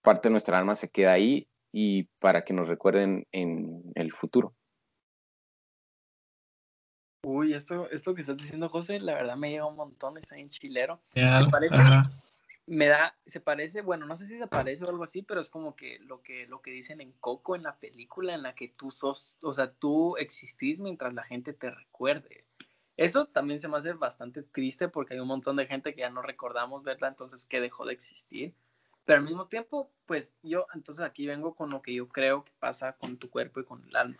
[0.00, 4.54] parte de nuestra alma se queda ahí y para que nos recuerden en el futuro.
[7.22, 10.48] Uy, esto, esto que estás diciendo, José, la verdad me llega un montón, está en
[10.48, 11.00] chilero.
[11.14, 11.76] Se parece,
[12.66, 15.50] me da, se parece, bueno, no sé si se parece o algo así, pero es
[15.50, 18.68] como que lo que, lo que dicen en Coco, en la película, en la que
[18.68, 22.44] tú sos, o sea, tú existís mientras la gente te recuerde.
[22.96, 26.10] Eso también se me hace bastante triste porque hay un montón de gente que ya
[26.10, 28.54] no recordamos verla, entonces que dejó de existir.
[29.04, 32.52] Pero al mismo tiempo, pues yo, entonces aquí vengo con lo que yo creo que
[32.58, 34.18] pasa con tu cuerpo y con el alma.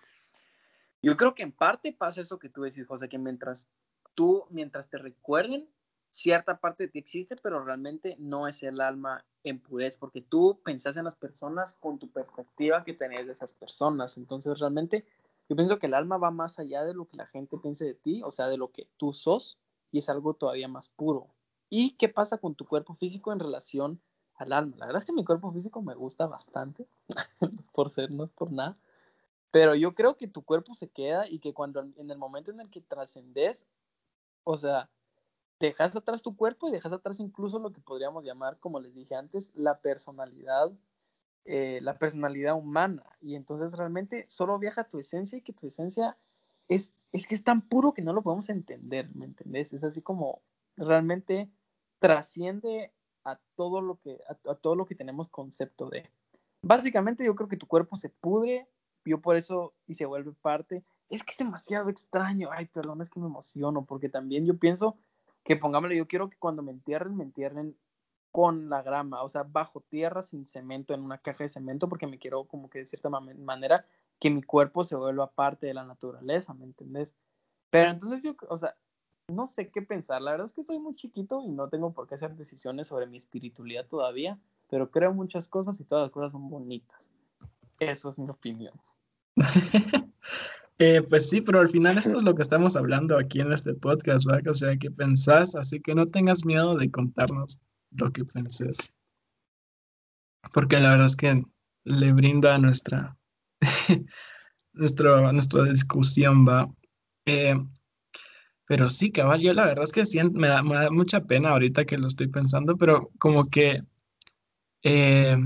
[1.03, 3.69] Yo creo que en parte pasa eso que tú decís, José, que mientras
[4.15, 5.69] tú, mientras te recuerden,
[6.11, 10.61] cierta parte de ti existe, pero realmente no es el alma en pureza, porque tú
[10.63, 14.19] pensás en las personas con tu perspectiva que tenés de esas personas.
[14.19, 15.07] Entonces, realmente,
[15.49, 17.95] yo pienso que el alma va más allá de lo que la gente piense de
[17.95, 19.59] ti, o sea, de lo que tú sos,
[19.93, 21.29] y es algo todavía más puro.
[21.71, 24.01] ¿Y qué pasa con tu cuerpo físico en relación
[24.35, 24.77] al alma?
[24.77, 26.87] La verdad es que mi cuerpo físico me gusta bastante,
[27.73, 28.77] por ser, no es por nada
[29.51, 32.61] pero yo creo que tu cuerpo se queda y que cuando en el momento en
[32.61, 33.67] el que trascendes,
[34.45, 34.91] o sea,
[35.59, 39.15] dejas atrás tu cuerpo y dejas atrás incluso lo que podríamos llamar, como les dije
[39.15, 40.73] antes, la personalidad,
[41.45, 43.05] eh, la personalidad humana.
[43.21, 46.17] Y entonces realmente solo viaja tu esencia y que tu esencia
[46.69, 49.73] es, es que es tan puro que no lo podemos entender, ¿me entendés?
[49.73, 50.41] Es así como
[50.77, 51.51] realmente
[51.99, 52.93] trasciende
[53.25, 56.09] a todo lo que, a todo lo que tenemos concepto de.
[56.63, 58.67] Básicamente yo creo que tu cuerpo se pudre
[59.05, 60.85] yo por eso y se vuelve parte.
[61.09, 62.49] Es que es demasiado extraño.
[62.53, 64.97] Ay, perdón, es que me emociono porque también yo pienso
[65.45, 67.77] que pongámosle, yo quiero que cuando me entierren, me entierren
[68.31, 72.07] con la grama, o sea, bajo tierra, sin cemento, en una caja de cemento, porque
[72.07, 73.85] me quiero como que de cierta manera
[74.21, 77.17] que mi cuerpo se vuelva parte de la naturaleza, ¿me entendés?
[77.71, 78.77] Pero entonces yo, o sea,
[79.29, 80.23] no sé qué pensar.
[80.23, 83.07] La verdad es que estoy muy chiquito y no tengo por qué hacer decisiones sobre
[83.07, 87.11] mi espiritualidad todavía, pero creo muchas cosas y todas las cosas son bonitas.
[87.81, 88.75] Eso es mi opinión.
[90.83, 93.75] Eh, pues sí, pero al final esto es lo que estamos hablando aquí en este
[93.75, 94.49] podcast, ¿verdad?
[94.51, 98.91] O sea, que pensás, así que no tengas miedo de contarnos lo que pensés.
[100.55, 101.43] Porque la verdad es que
[101.85, 103.15] le brinda nuestra,
[104.73, 106.67] nuestra, nuestra discusión, va.
[107.27, 107.59] Eh,
[108.65, 112.07] pero sí, cabal, yo la verdad es que me, da, mucha pena ahorita que lo
[112.07, 113.83] estoy pensando, pero como que
[114.83, 115.37] eh,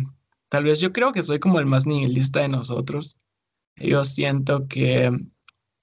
[0.54, 3.18] tal vez yo creo que soy como el más nihilista de nosotros
[3.76, 5.10] yo siento que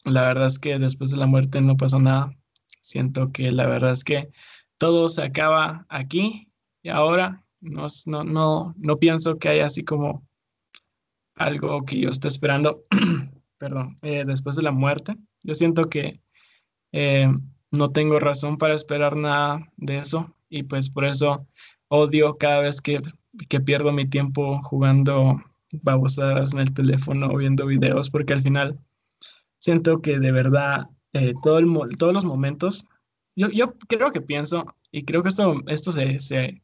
[0.05, 2.33] la verdad es que después de la muerte no pasa nada.
[2.79, 4.31] Siento que la verdad es que
[4.77, 6.47] todo se acaba aquí
[6.83, 7.43] y ahora.
[7.59, 10.25] No, no, no, no pienso que haya así como
[11.35, 12.81] algo que yo esté esperando,
[13.59, 15.17] perdón, eh, después de la muerte.
[15.43, 16.21] Yo siento que
[16.93, 17.27] eh,
[17.71, 21.47] no tengo razón para esperar nada de eso y pues por eso
[21.87, 22.99] odio cada vez que,
[23.49, 25.41] que pierdo mi tiempo jugando
[25.81, 28.77] babosadas en el teléfono o viendo videos, porque al final
[29.57, 32.85] siento que de verdad eh, todo el, todos los momentos,
[33.35, 36.61] yo, yo, creo que pienso, y creo que esto, esto se, se,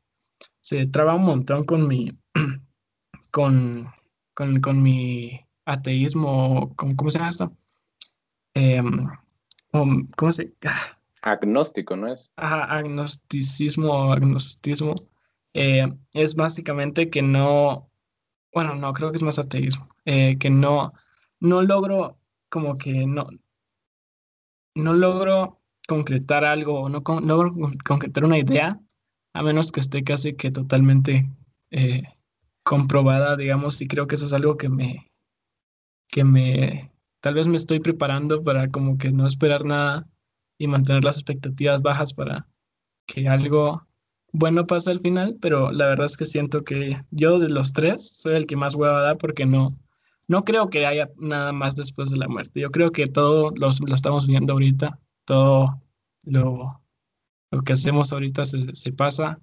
[0.59, 2.11] se traba un montón con mi,
[3.31, 3.85] con,
[4.33, 7.57] con, con mi ateísmo, ¿cómo, se llama esto?
[8.53, 9.07] Em,
[9.71, 10.51] ¿Cómo se
[11.31, 12.31] Agnóstico, ¿no es?
[12.37, 14.95] Ajá, agnosticismo, agnosticismo.
[15.53, 17.89] Eh, es básicamente que no,
[18.53, 20.93] bueno, no, creo que es más ateísmo, eh, que no,
[21.39, 22.17] no logro
[22.49, 23.27] como que no,
[24.75, 27.51] no logro concretar algo, no, logro
[27.85, 28.79] concretar una idea,
[29.33, 31.25] a menos que esté casi que totalmente
[31.71, 32.03] eh,
[32.63, 35.11] comprobada, digamos, y creo que eso es algo que me,
[36.07, 40.07] que me, tal vez me estoy preparando para como que no esperar nada
[40.57, 42.47] y mantener las expectativas bajas para
[43.05, 43.87] que algo
[44.33, 48.17] bueno pase al final, pero la verdad es que siento que yo de los tres
[48.17, 49.71] soy el que más hueva da porque no,
[50.27, 52.59] no creo que haya nada más después de la muerte.
[52.59, 55.81] Yo creo que todo lo estamos viendo ahorita, todo
[56.25, 56.81] lo,
[57.51, 59.39] lo que hacemos ahorita se, se pasa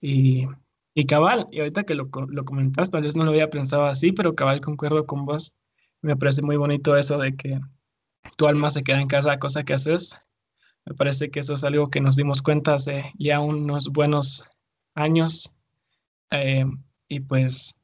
[0.00, 0.46] y,
[0.94, 4.12] y, cabal, y ahorita que lo, lo comentas, tal vez no lo había pensado así,
[4.12, 5.54] pero cabal concuerdo con vos.
[6.02, 7.60] Me parece muy bonito eso de que
[8.36, 10.16] tu alma se queda en cada cosa que haces.
[10.84, 14.50] Me parece que eso es algo que nos dimos cuenta hace ya unos buenos
[14.94, 15.56] años.
[16.30, 16.64] Eh,
[17.08, 17.78] y pues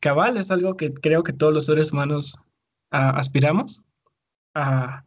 [0.00, 2.38] cabal es algo que creo que todos los seres humanos
[2.90, 3.82] ah, aspiramos
[4.54, 5.04] a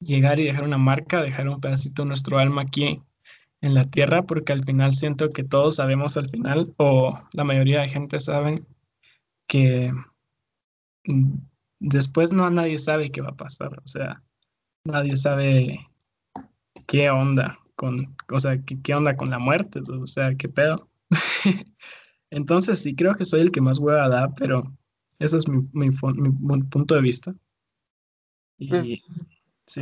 [0.00, 3.02] llegar y dejar una marca, dejar un pedacito de nuestro alma aquí
[3.60, 7.80] en la tierra, porque al final siento que todos sabemos al final, o la mayoría
[7.80, 8.66] de gente saben
[9.46, 9.92] que
[11.04, 11.34] mm,
[11.78, 14.22] después no nadie sabe qué va a pasar, o sea,
[14.84, 15.78] nadie sabe
[16.92, 17.96] qué onda con,
[18.30, 20.90] o sea, qué, onda con la muerte, o sea, qué pedo.
[22.30, 24.62] Entonces sí creo que soy el que más hueva da, pero
[25.18, 25.90] ese es mi, mi,
[26.70, 27.34] punto de vista.
[28.58, 28.86] Y, pues,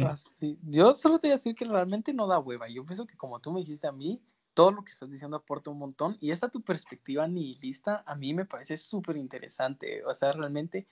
[0.05, 0.57] ah, sí.
[0.63, 2.69] Yo solo te voy a decir que realmente no da hueva.
[2.69, 4.23] Yo pienso que como tú me dijiste a mí,
[4.55, 8.35] todo lo que estás diciendo aporta un montón y esta tu perspectiva nihilista a mí
[8.35, 10.05] me parece súper interesante.
[10.05, 10.87] O sea, realmente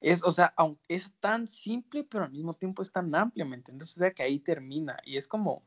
[0.00, 0.54] es, o sea,
[0.88, 3.72] es tan simple, pero al mismo tiempo es tan ampliamente.
[3.72, 5.64] Entonces, o que ahí termina y es como,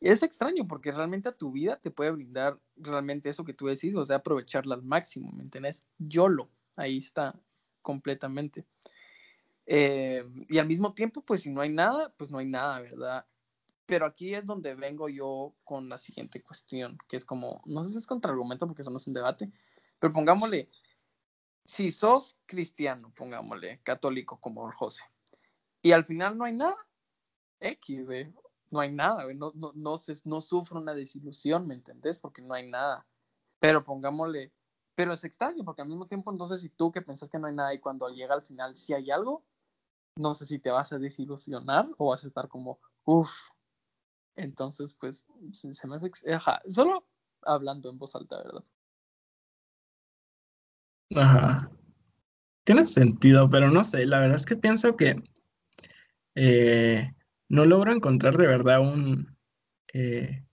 [0.00, 3.94] es extraño porque realmente a tu vida te puede brindar realmente eso que tú decís,
[3.94, 5.84] o sea, aprovecharla al máximo, ¿me entiendes?
[5.98, 7.38] YOLO, ahí está
[7.82, 8.66] completamente.
[9.66, 13.26] Eh, y al mismo tiempo, pues si no hay nada, pues no hay nada, ¿verdad?
[13.86, 17.90] Pero aquí es donde vengo yo con la siguiente cuestión, que es como, no sé
[17.90, 19.52] si es contraargumento porque eso no es un debate,
[20.00, 20.68] pero pongámosle,
[21.64, 25.04] si sos cristiano, pongámosle, católico como José,
[25.82, 26.76] y al final no hay nada,
[27.60, 28.06] X,
[28.70, 32.18] no hay nada, no, no, no, se, sufro una desilusión, ¿me entendés?
[32.18, 33.06] Porque no hay nada.
[33.60, 34.52] Pero pongámosle,
[34.94, 37.54] pero es extraño, porque al mismo tiempo, entonces, si tú que pensás que no hay
[37.54, 39.44] nada y cuando llega al final si hay algo,
[40.16, 43.50] no sé si te vas a desilusionar o vas a estar como, uff.
[44.36, 47.06] Entonces, pues, se, me hace, ajá, solo
[47.42, 48.64] hablando en voz alta, ¿verdad?
[51.14, 51.70] Ajá.
[52.64, 55.16] Tiene sentido, pero no sé, la verdad es que pienso que
[56.34, 57.10] eh,
[57.48, 59.36] no logro encontrar de verdad un...
[59.92, 60.44] Eh,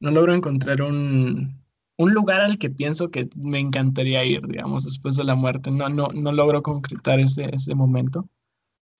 [0.00, 1.62] no logro encontrar un,
[1.96, 5.70] un lugar al que pienso que me encantaría ir, digamos, después de la muerte.
[5.70, 8.28] No, no, no logro concretar ese, ese momento.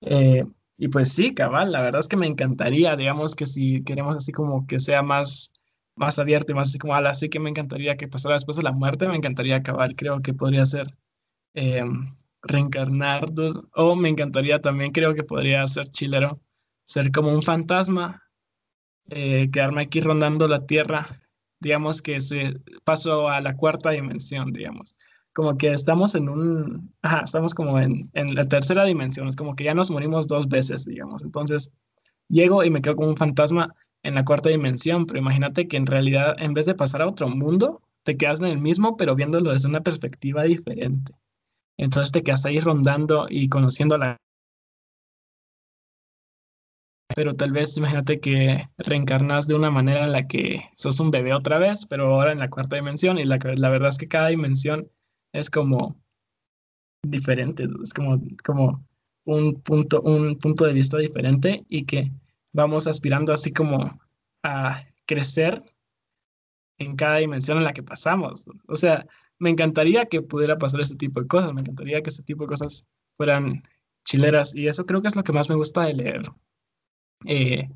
[0.03, 0.43] Eh,
[0.79, 4.33] y pues sí, cabal, la verdad es que me encantaría, digamos que si queremos así
[4.33, 5.53] como que sea más
[5.99, 8.63] más abierto y más así como, ala, sí que me encantaría que pasara después de
[8.63, 10.87] la muerte, me encantaría acabar, creo que podría ser
[11.55, 11.85] eh,
[12.43, 13.25] reencarnar,
[13.75, 16.41] o me encantaría también, creo que podría ser chilero,
[16.85, 18.23] ser como un fantasma,
[19.11, 21.07] eh, quedarme aquí rondando la tierra,
[21.61, 24.95] digamos que se paso a la cuarta dimensión, digamos,
[25.33, 29.57] como que estamos en un, ajá, estamos como en, en la tercera dimensión, es como
[29.57, 31.73] que ya nos morimos dos veces, digamos, entonces
[32.29, 33.75] llego y me quedo como un fantasma
[34.09, 37.29] en la cuarta dimensión, pero imagínate que en realidad en vez de pasar a otro
[37.29, 41.13] mundo, te quedas en el mismo, pero viéndolo desde una perspectiva diferente.
[41.79, 44.17] Entonces te quedas ahí rondando y conociendo la...
[47.15, 51.35] Pero tal vez imagínate que reencarnas de una manera en la que sos un bebé
[51.35, 54.29] otra vez, pero ahora en la cuarta dimensión y la, la verdad es que cada
[54.29, 54.91] dimensión
[55.33, 55.97] es como
[57.03, 58.85] diferente, es como, como
[59.25, 62.11] un, punto, un punto de vista diferente y que
[62.53, 63.83] vamos aspirando así como
[64.43, 65.63] a crecer
[66.79, 68.47] en cada dimensión en la que pasamos.
[68.69, 69.07] O sea,
[69.39, 72.49] me encantaría que pudiera pasar este tipo de cosas, me encantaría que este tipo de
[72.49, 73.49] cosas fueran
[74.05, 76.23] chileras y eso creo que es lo que más me gusta de leer.
[77.27, 77.69] Eh,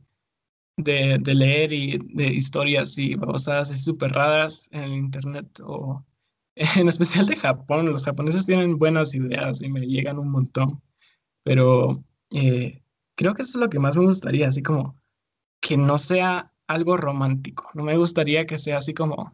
[0.77, 6.05] de, de, leer y de historias y babosadas así súper raras en el internet o
[6.55, 7.87] en especial de Japón.
[7.91, 10.83] Los japoneses tienen buenas ideas y me llegan un montón,
[11.43, 11.89] pero
[12.31, 12.82] eh,
[13.23, 15.01] creo que eso es lo que más me gustaría, así como
[15.61, 17.71] que no sea algo romántico.
[17.75, 19.31] No me gustaría que sea así como,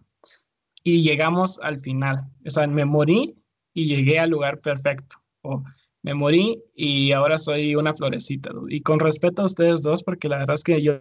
[0.85, 2.17] y llegamos al final.
[2.47, 3.35] O sea, me morí
[3.73, 5.17] y llegué al lugar perfecto.
[5.43, 5.63] O
[6.03, 8.51] me morí y ahora soy una florecita.
[8.69, 11.01] Y con respeto a ustedes dos, porque la verdad es que yo,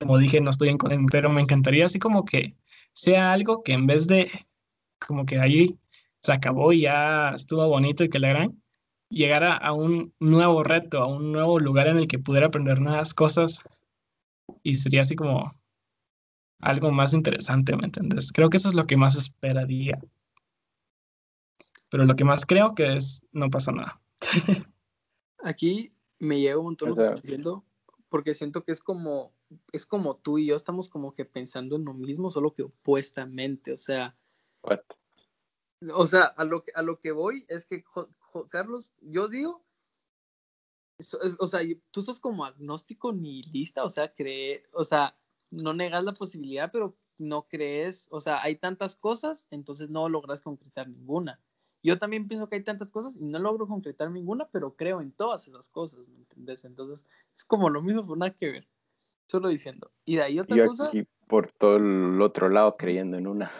[0.00, 0.78] como dije, no estoy en,
[1.10, 2.56] pero me encantaría así como que
[2.94, 4.30] sea algo que en vez de
[5.06, 5.78] como que ahí
[6.20, 8.61] se acabó y ya estuvo bonito y que la gran,
[9.12, 13.12] llegar a, un nuevo reto, a un nuevo lugar en el que pudiera aprender nuevas
[13.12, 13.62] cosas
[14.62, 15.42] y sería así como
[16.60, 18.32] algo más interesante, ¿me entiendes?
[18.32, 20.00] Creo que eso es lo que más esperaría.
[21.90, 24.00] Pero lo que más creo que es, no pasa nada.
[25.44, 27.64] Aquí me llega un montón lo que estás diciendo,
[28.08, 29.34] porque siento que es como,
[29.72, 33.72] es como tú y yo estamos como que pensando en lo mismo, solo que opuestamente,
[33.72, 34.16] o sea...
[35.94, 37.82] O sea, a lo, a lo que voy es que,
[38.48, 39.64] Carlos, yo digo
[41.38, 41.60] o sea,
[41.90, 45.16] tú sos como agnóstico ni lista, o sea, cree, o sea,
[45.50, 50.40] no negas la posibilidad, pero no crees, o sea, hay tantas cosas, entonces no logras
[50.40, 51.40] concretar ninguna.
[51.82, 55.10] Yo también pienso que hay tantas cosas y no logro concretar ninguna, pero creo en
[55.10, 56.64] todas esas cosas, ¿me entendés?
[56.64, 58.68] Entonces, es como lo mismo, por nada que ver.
[59.26, 59.90] Solo diciendo.
[60.04, 60.88] Y de ahí otra Yo cosa.
[60.88, 63.50] Aquí por todo el otro lado creyendo en una.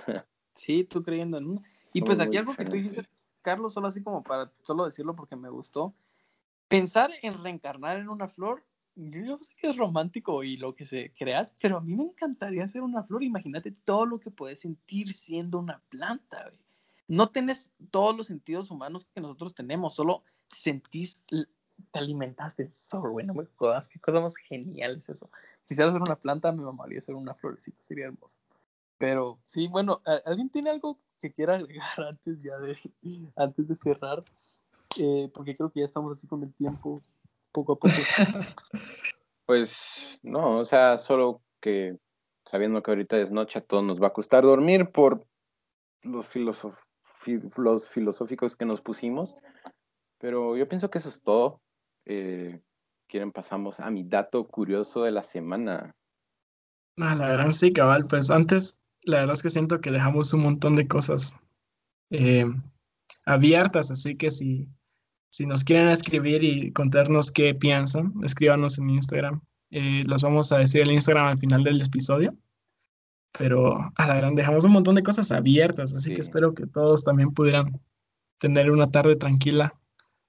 [0.54, 1.62] sí, tú creyendo en una.
[1.92, 3.08] Y pues aquí algo que tú dijiste,
[3.42, 5.94] Carlos, solo así como para solo decirlo porque me gustó,
[6.68, 8.64] pensar en reencarnar en una flor,
[8.94, 12.66] yo sé que es romántico y lo que se creas, pero a mí me encantaría
[12.68, 13.22] ser una flor.
[13.22, 16.52] Imagínate todo lo que puedes sentir siendo una planta.
[17.08, 23.10] No tenés todos los sentidos humanos que nosotros tenemos, solo sentís, te alimentaste del sol,
[23.10, 23.26] güey.
[23.26, 25.30] No me jodas, qué cosa más genial es eso.
[25.66, 28.36] Quisiera ser una planta, me mamaría ser una florecita, sería hermoso.
[29.02, 32.78] Pero sí, bueno, ¿alguien tiene algo que quiera agregar antes ya de,
[33.34, 34.22] antes de cerrar?
[34.96, 37.02] Eh, porque creo que ya estamos así con el tiempo,
[37.50, 37.94] poco a poco.
[39.44, 41.98] Pues no, o sea, solo que
[42.46, 45.26] sabiendo que ahorita es noche, a todos nos va a costar dormir por
[46.04, 46.30] los,
[47.56, 49.34] los filosóficos que nos pusimos,
[50.18, 51.60] pero yo pienso que eso es todo.
[52.06, 52.62] Eh,
[53.08, 55.96] quieren pasamos a mi dato curioso de la semana.
[56.98, 60.42] Ah, la verdad sí, cabal, pues antes la verdad es que siento que dejamos un
[60.42, 61.36] montón de cosas
[62.10, 62.46] eh,
[63.24, 64.68] abiertas, así que si
[65.32, 69.40] si nos quieren escribir y contarnos qué piensan, escríbanos en Instagram.
[69.70, 72.36] Eh, los vamos a decir el Instagram al final del episodio.
[73.38, 77.02] Pero a la gran dejamos un montón de cosas abiertas, así que espero que todos
[77.02, 77.80] también pudieran
[78.38, 79.72] tener una tarde tranquila.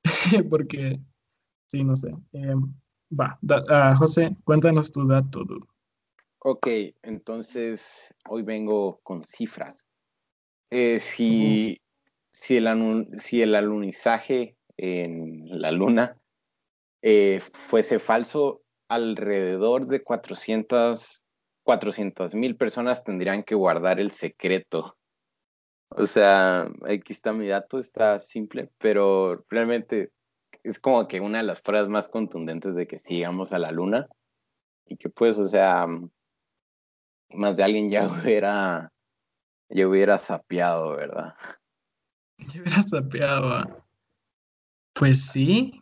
[0.50, 1.02] Porque,
[1.68, 2.16] sí, no sé.
[2.32, 2.56] Eh,
[3.12, 5.46] va, uh, José, cuéntanos tu dato.
[6.46, 6.68] Ok,
[7.04, 9.88] entonces hoy vengo con cifras.
[10.72, 11.82] Eh, si,
[12.34, 16.18] si, el, si el alunizaje en la Luna
[17.02, 21.24] eh, fuese falso, alrededor de 400
[22.34, 24.98] mil personas tendrían que guardar el secreto.
[25.91, 30.12] O sea, aquí está mi dato, está simple, pero realmente
[30.62, 34.10] es como que una de las pruebas más contundentes de que sigamos a la luna
[34.86, 35.88] y que pues, o sea,
[37.36, 38.92] más de alguien ya hubiera,
[39.70, 41.36] ya hubiera sapeado, ¿verdad?
[42.38, 43.86] Ya hubiera sapeado, ¿ah?
[44.94, 45.82] Pues sí.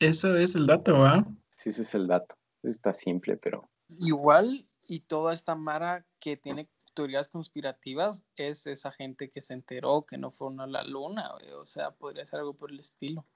[0.00, 1.24] Eso es el dato, ¿va?
[1.54, 2.36] Sí, ese es el dato.
[2.62, 3.70] Está simple, pero.
[3.88, 10.04] Igual, y toda esta Mara que tiene teorías conspirativas es esa gente que se enteró
[10.06, 13.26] que no fueron a la luna, o sea, podría ser algo por el estilo.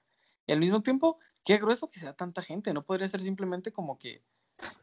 [0.47, 3.97] Y al mismo tiempo, qué grueso que sea tanta gente, no podría ser simplemente como
[3.97, 4.23] que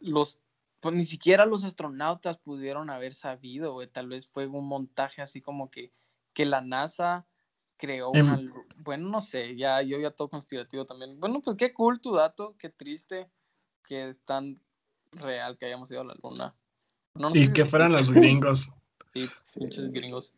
[0.00, 0.40] los,
[0.82, 5.40] pues ni siquiera los astronautas pudieron haber sabido, o tal vez fue un montaje así
[5.40, 5.92] como que,
[6.34, 7.24] que la NASA
[7.76, 8.42] creó em, una...
[8.78, 11.20] Bueno, no sé, ya yo ya todo conspirativo también.
[11.20, 13.30] Bueno, pues qué cool tu dato, qué triste
[13.86, 14.60] que es tan
[15.12, 16.56] real que hayamos ido a la luna.
[17.32, 18.70] y que fueran los gringos.
[19.14, 19.28] Sí,
[19.60, 20.32] muchos gringos.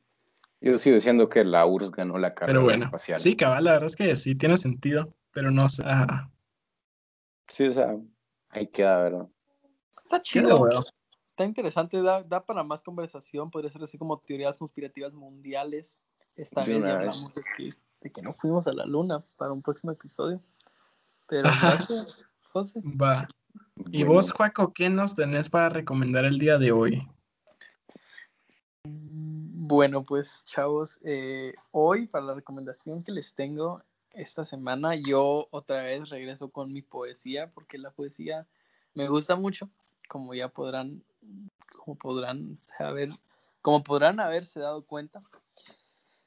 [0.61, 3.21] Yo sigo diciendo que la URSS ganó la carrera pero bueno, espacial.
[3.21, 5.85] Sí, cabal, la verdad es que sí tiene sentido, pero no sé.
[7.47, 7.97] Sí, o sea,
[8.49, 9.29] ahí queda, ¿verdad?
[10.17, 10.85] Está chido,
[11.31, 16.01] Está interesante, da, da para más conversación, podría ser así como teorías conspirativas mundiales.
[16.37, 17.35] Esta vez ya hablamos
[18.01, 20.41] de que, no fuimos a la luna para un próximo episodio.
[21.27, 22.07] Pero gracias,
[22.53, 22.81] José.
[22.81, 23.27] Va.
[23.91, 27.09] ¿Y vos, Juaco, qué nos tenés para recomendar el día de hoy?
[28.85, 35.83] Bueno, pues chavos, eh, hoy para la recomendación que les tengo esta semana, yo otra
[35.83, 38.47] vez regreso con mi poesía, porque la poesía
[38.95, 39.69] me gusta mucho,
[40.09, 41.03] como ya podrán,
[41.79, 43.11] como podrán saber,
[43.63, 45.23] como podrán haberse dado cuenta.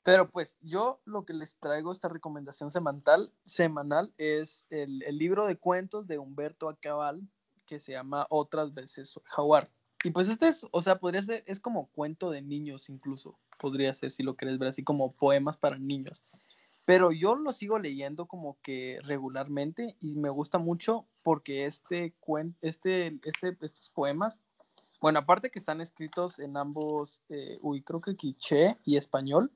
[0.07, 5.57] Pero pues yo lo que les traigo esta recomendación semanal, semanal es el, libro de
[5.57, 7.21] cuentos de Humberto Acabal
[7.65, 9.69] que se llama Otras veces jaguar.
[10.05, 13.93] Y pues este es, o sea, podría ser, es como cuento de niños incluso, podría
[13.93, 16.23] ser si lo quieres ver así como poemas para niños.
[16.87, 22.15] Pero yo lo sigo leyendo como que regularmente y me gusta mucho porque este,
[22.61, 24.39] este, este, estos poemas,
[25.01, 29.51] bueno, aparte que están escritos en ambos, eh, uy, creo que quiché y español,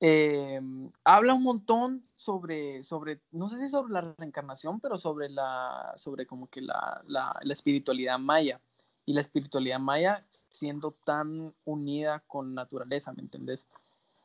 [0.00, 5.92] Em, habla un montón sobre, sobre, no sé si sobre la reencarnación, pero sobre la,
[5.96, 8.60] sobre como que la, la, la espiritualidad maya.
[9.04, 13.66] y la espiritualidad maya siendo tan unida con naturaleza, ¿me entendés?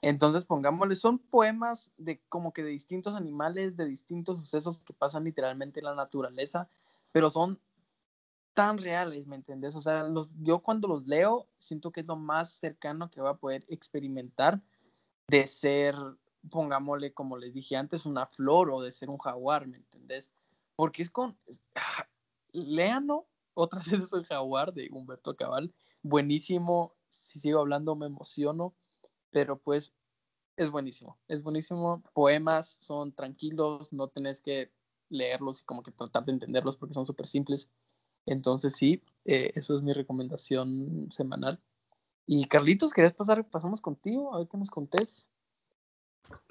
[0.03, 5.23] Entonces, pongámosle, son poemas de como que de distintos animales, de distintos sucesos que pasan
[5.23, 6.67] literalmente en la naturaleza,
[7.13, 7.57] pero son
[8.53, 9.77] tan reales, ¿me entendés?
[9.77, 13.29] O sea, los, yo cuando los leo siento que es lo más cercano que voy
[13.29, 14.61] a poder experimentar
[15.29, 15.95] de ser,
[16.51, 20.33] pongámosle, como les dije antes, una flor o de ser un jaguar, ¿me entendés?
[20.75, 21.37] Porque es con,
[22.51, 28.75] léanlo, otras veces el jaguar de Humberto Cabal, buenísimo, si sigo hablando me emociono,
[29.33, 29.93] pero pues
[30.55, 34.71] es buenísimo, es buenísimo, poemas son tranquilos, no tenés que
[35.09, 37.69] leerlos y como que tratar de entenderlos porque son súper simples
[38.25, 41.59] entonces sí, eh, eso es mi recomendación semanal.
[42.25, 43.45] Y Carlitos, ¿querés pasar?
[43.49, 45.27] Pasamos contigo, a ver qué nos contés.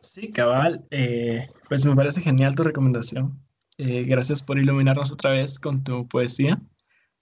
[0.00, 0.86] Sí, cabal.
[0.90, 3.40] Eh, pues me parece genial tu recomendación.
[3.78, 6.60] Eh, gracias por iluminarnos otra vez con tu poesía.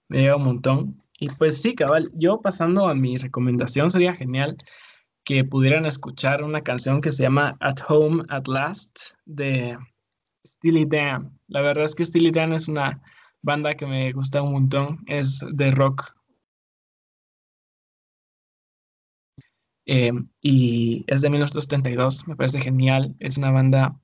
[0.09, 1.01] Me llega un montón.
[1.17, 4.57] Y pues sí, cabal, yo pasando a mi recomendación sería genial
[5.31, 9.77] que pudieran escuchar una canción que se llama At Home at Last de
[10.45, 11.39] Steely Dan.
[11.47, 13.01] La verdad es que Steely Dan es una
[13.41, 16.03] banda que me gusta un montón, es de rock.
[19.85, 20.11] Eh,
[20.41, 23.15] y es de 1972, me parece genial.
[23.19, 23.97] Es una banda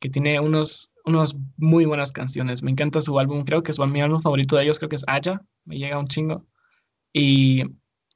[0.00, 2.64] que tiene unos, unos muy buenas canciones.
[2.64, 5.04] Me encanta su álbum, creo que su, mi álbum favorito de ellos creo que es
[5.06, 6.44] Aya, me llega un chingo.
[7.12, 7.62] Y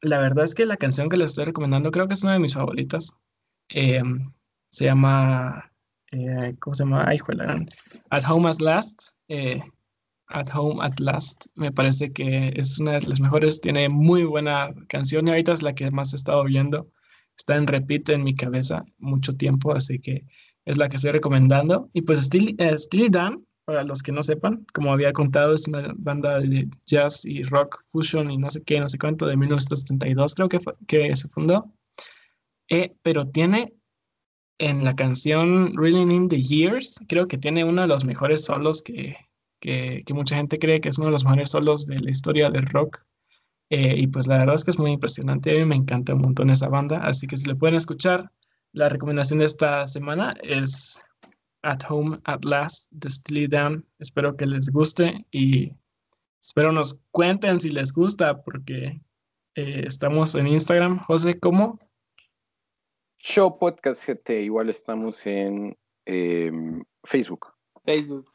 [0.03, 2.40] la verdad es que la canción que les estoy recomendando creo que es una de
[2.40, 3.16] mis favoritas.
[3.68, 4.03] Eh,
[4.68, 5.72] se llama,
[6.12, 7.05] eh, ¿cómo se llama?
[7.07, 7.18] Ay,
[8.11, 9.11] At Home as Last.
[10.28, 11.47] At Home at Last.
[11.55, 13.61] Me parece que es una de las mejores.
[13.61, 16.90] Tiene muy buena canción y ahorita es la que más he estado viendo.
[17.36, 20.26] Está en repite en mi cabeza mucho tiempo, así que
[20.64, 21.90] es la que estoy recomendando.
[21.92, 22.76] Y pues Steely, eh,
[23.11, 27.42] Dan, para los que no sepan, como había contado, es una banda de jazz y
[27.42, 31.14] rock fusion y no sé qué, no sé cuánto, de 1972 creo que, fue, que
[31.16, 31.72] se fundó.
[32.70, 33.74] Eh, pero tiene
[34.58, 38.82] en la canción Reeling in the Years, creo que tiene uno de los mejores solos
[38.82, 39.16] que,
[39.60, 42.66] que, mucha gente cree que es uno de los mejores solos de la historia del
[42.66, 42.98] rock.
[43.68, 45.50] Eh, y pues la verdad es que es muy impresionante.
[45.50, 46.98] A mí me encanta un montón esa banda.
[46.98, 48.30] Así que si le pueden escuchar,
[48.72, 51.00] la recomendación de esta semana es
[51.66, 53.84] At Home at Last de Steely Dan.
[53.98, 55.72] Espero que les guste y
[56.40, 59.00] espero nos cuenten si les gusta porque
[59.56, 60.98] eh, estamos en Instagram.
[60.98, 61.80] José, ¿cómo?
[63.18, 64.44] Show Podcast GT.
[64.44, 67.48] Igual estamos en em, Facebook.
[67.84, 68.30] Facebook.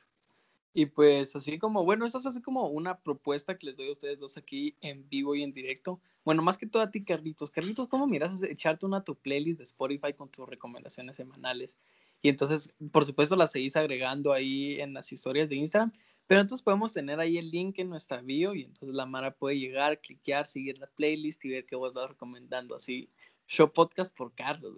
[0.73, 3.91] Y pues así como, bueno, esto es así como una propuesta que les doy a
[3.93, 6.01] ustedes dos aquí en vivo y en directo.
[6.25, 7.49] Bueno, más que todo a ti, Carlitos.
[7.49, 11.77] Carlitos, ¿cómo miras echarte una tu playlist de Spotify con tus recomendaciones semanales?
[12.21, 15.91] Y entonces, por supuesto, las seguís agregando ahí en las historias de Instagram.
[16.27, 19.59] Pero entonces podemos tener ahí el link en nuestra bio y entonces la Mara puede
[19.59, 22.75] llegar, cliquear, seguir la playlist y ver qué vos vas recomendando.
[22.75, 23.09] Así,
[23.47, 24.75] show podcast por Carlos.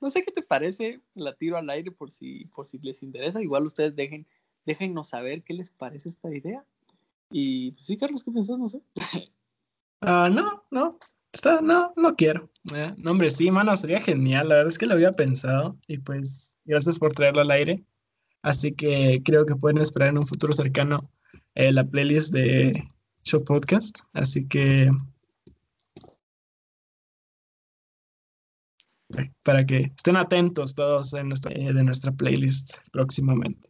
[0.00, 3.42] No sé qué te parece, la tiro al aire por si, por si les interesa.
[3.42, 4.26] Igual ustedes dejen
[4.64, 6.64] déjennos saber qué les parece esta idea.
[7.30, 8.58] Y pues, sí, Carlos, ¿qué pensás?
[8.58, 8.80] No sé.
[10.00, 10.98] Ah, no, no,
[11.34, 12.50] está, no, no quiero.
[12.74, 14.48] Eh, no, hombre, sí, mano, sería genial.
[14.48, 17.84] La verdad es que lo había pensado y pues gracias por traerlo al aire.
[18.42, 21.10] Así que creo que pueden esperar en un futuro cercano
[21.54, 22.82] eh, la playlist de
[23.24, 23.98] Show Podcast.
[24.12, 24.88] Así que
[29.42, 33.68] para que estén atentos todos en nuestra, eh, de nuestra playlist próximamente.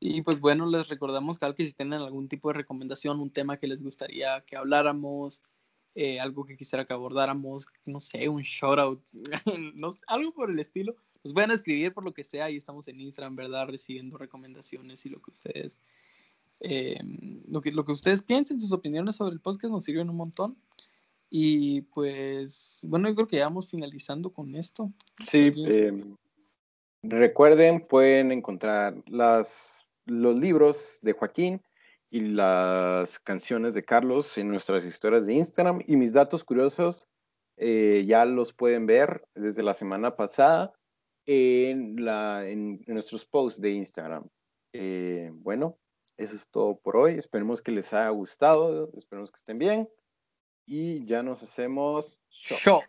[0.00, 3.66] Y pues bueno, les recordamos que si tienen algún tipo de recomendación, un tema que
[3.66, 5.42] les gustaría que habláramos,
[5.94, 9.00] eh, algo que quisiera que abordáramos, no sé, un shoutout,
[9.74, 13.00] no, algo por el estilo, nos pueden escribir por lo que sea y estamos en
[13.00, 13.68] Instagram, ¿verdad?
[13.68, 15.80] Recibiendo recomendaciones y lo que ustedes,
[16.60, 16.98] eh,
[17.48, 20.56] lo, que, lo que ustedes piensen, sus opiniones sobre el podcast nos sirven un montón.
[21.30, 24.92] Y pues, bueno, yo creo que ya vamos finalizando con esto.
[25.24, 26.04] Sí, eh,
[27.02, 31.60] recuerden, pueden encontrar las los libros de Joaquín
[32.14, 37.08] y las canciones de Carlos en nuestras historias de Instagram y mis datos curiosos
[37.56, 40.72] eh, ya los pueden ver desde la semana pasada
[41.26, 44.28] en, la, en, nuestros posts de Instagram.
[44.72, 45.76] Eh, bueno,
[46.16, 47.14] eso es todo por hoy.
[47.14, 49.88] Esperemos que les haya gustado, esperemos que estén bien
[50.66, 52.80] y ya nos hacemos show.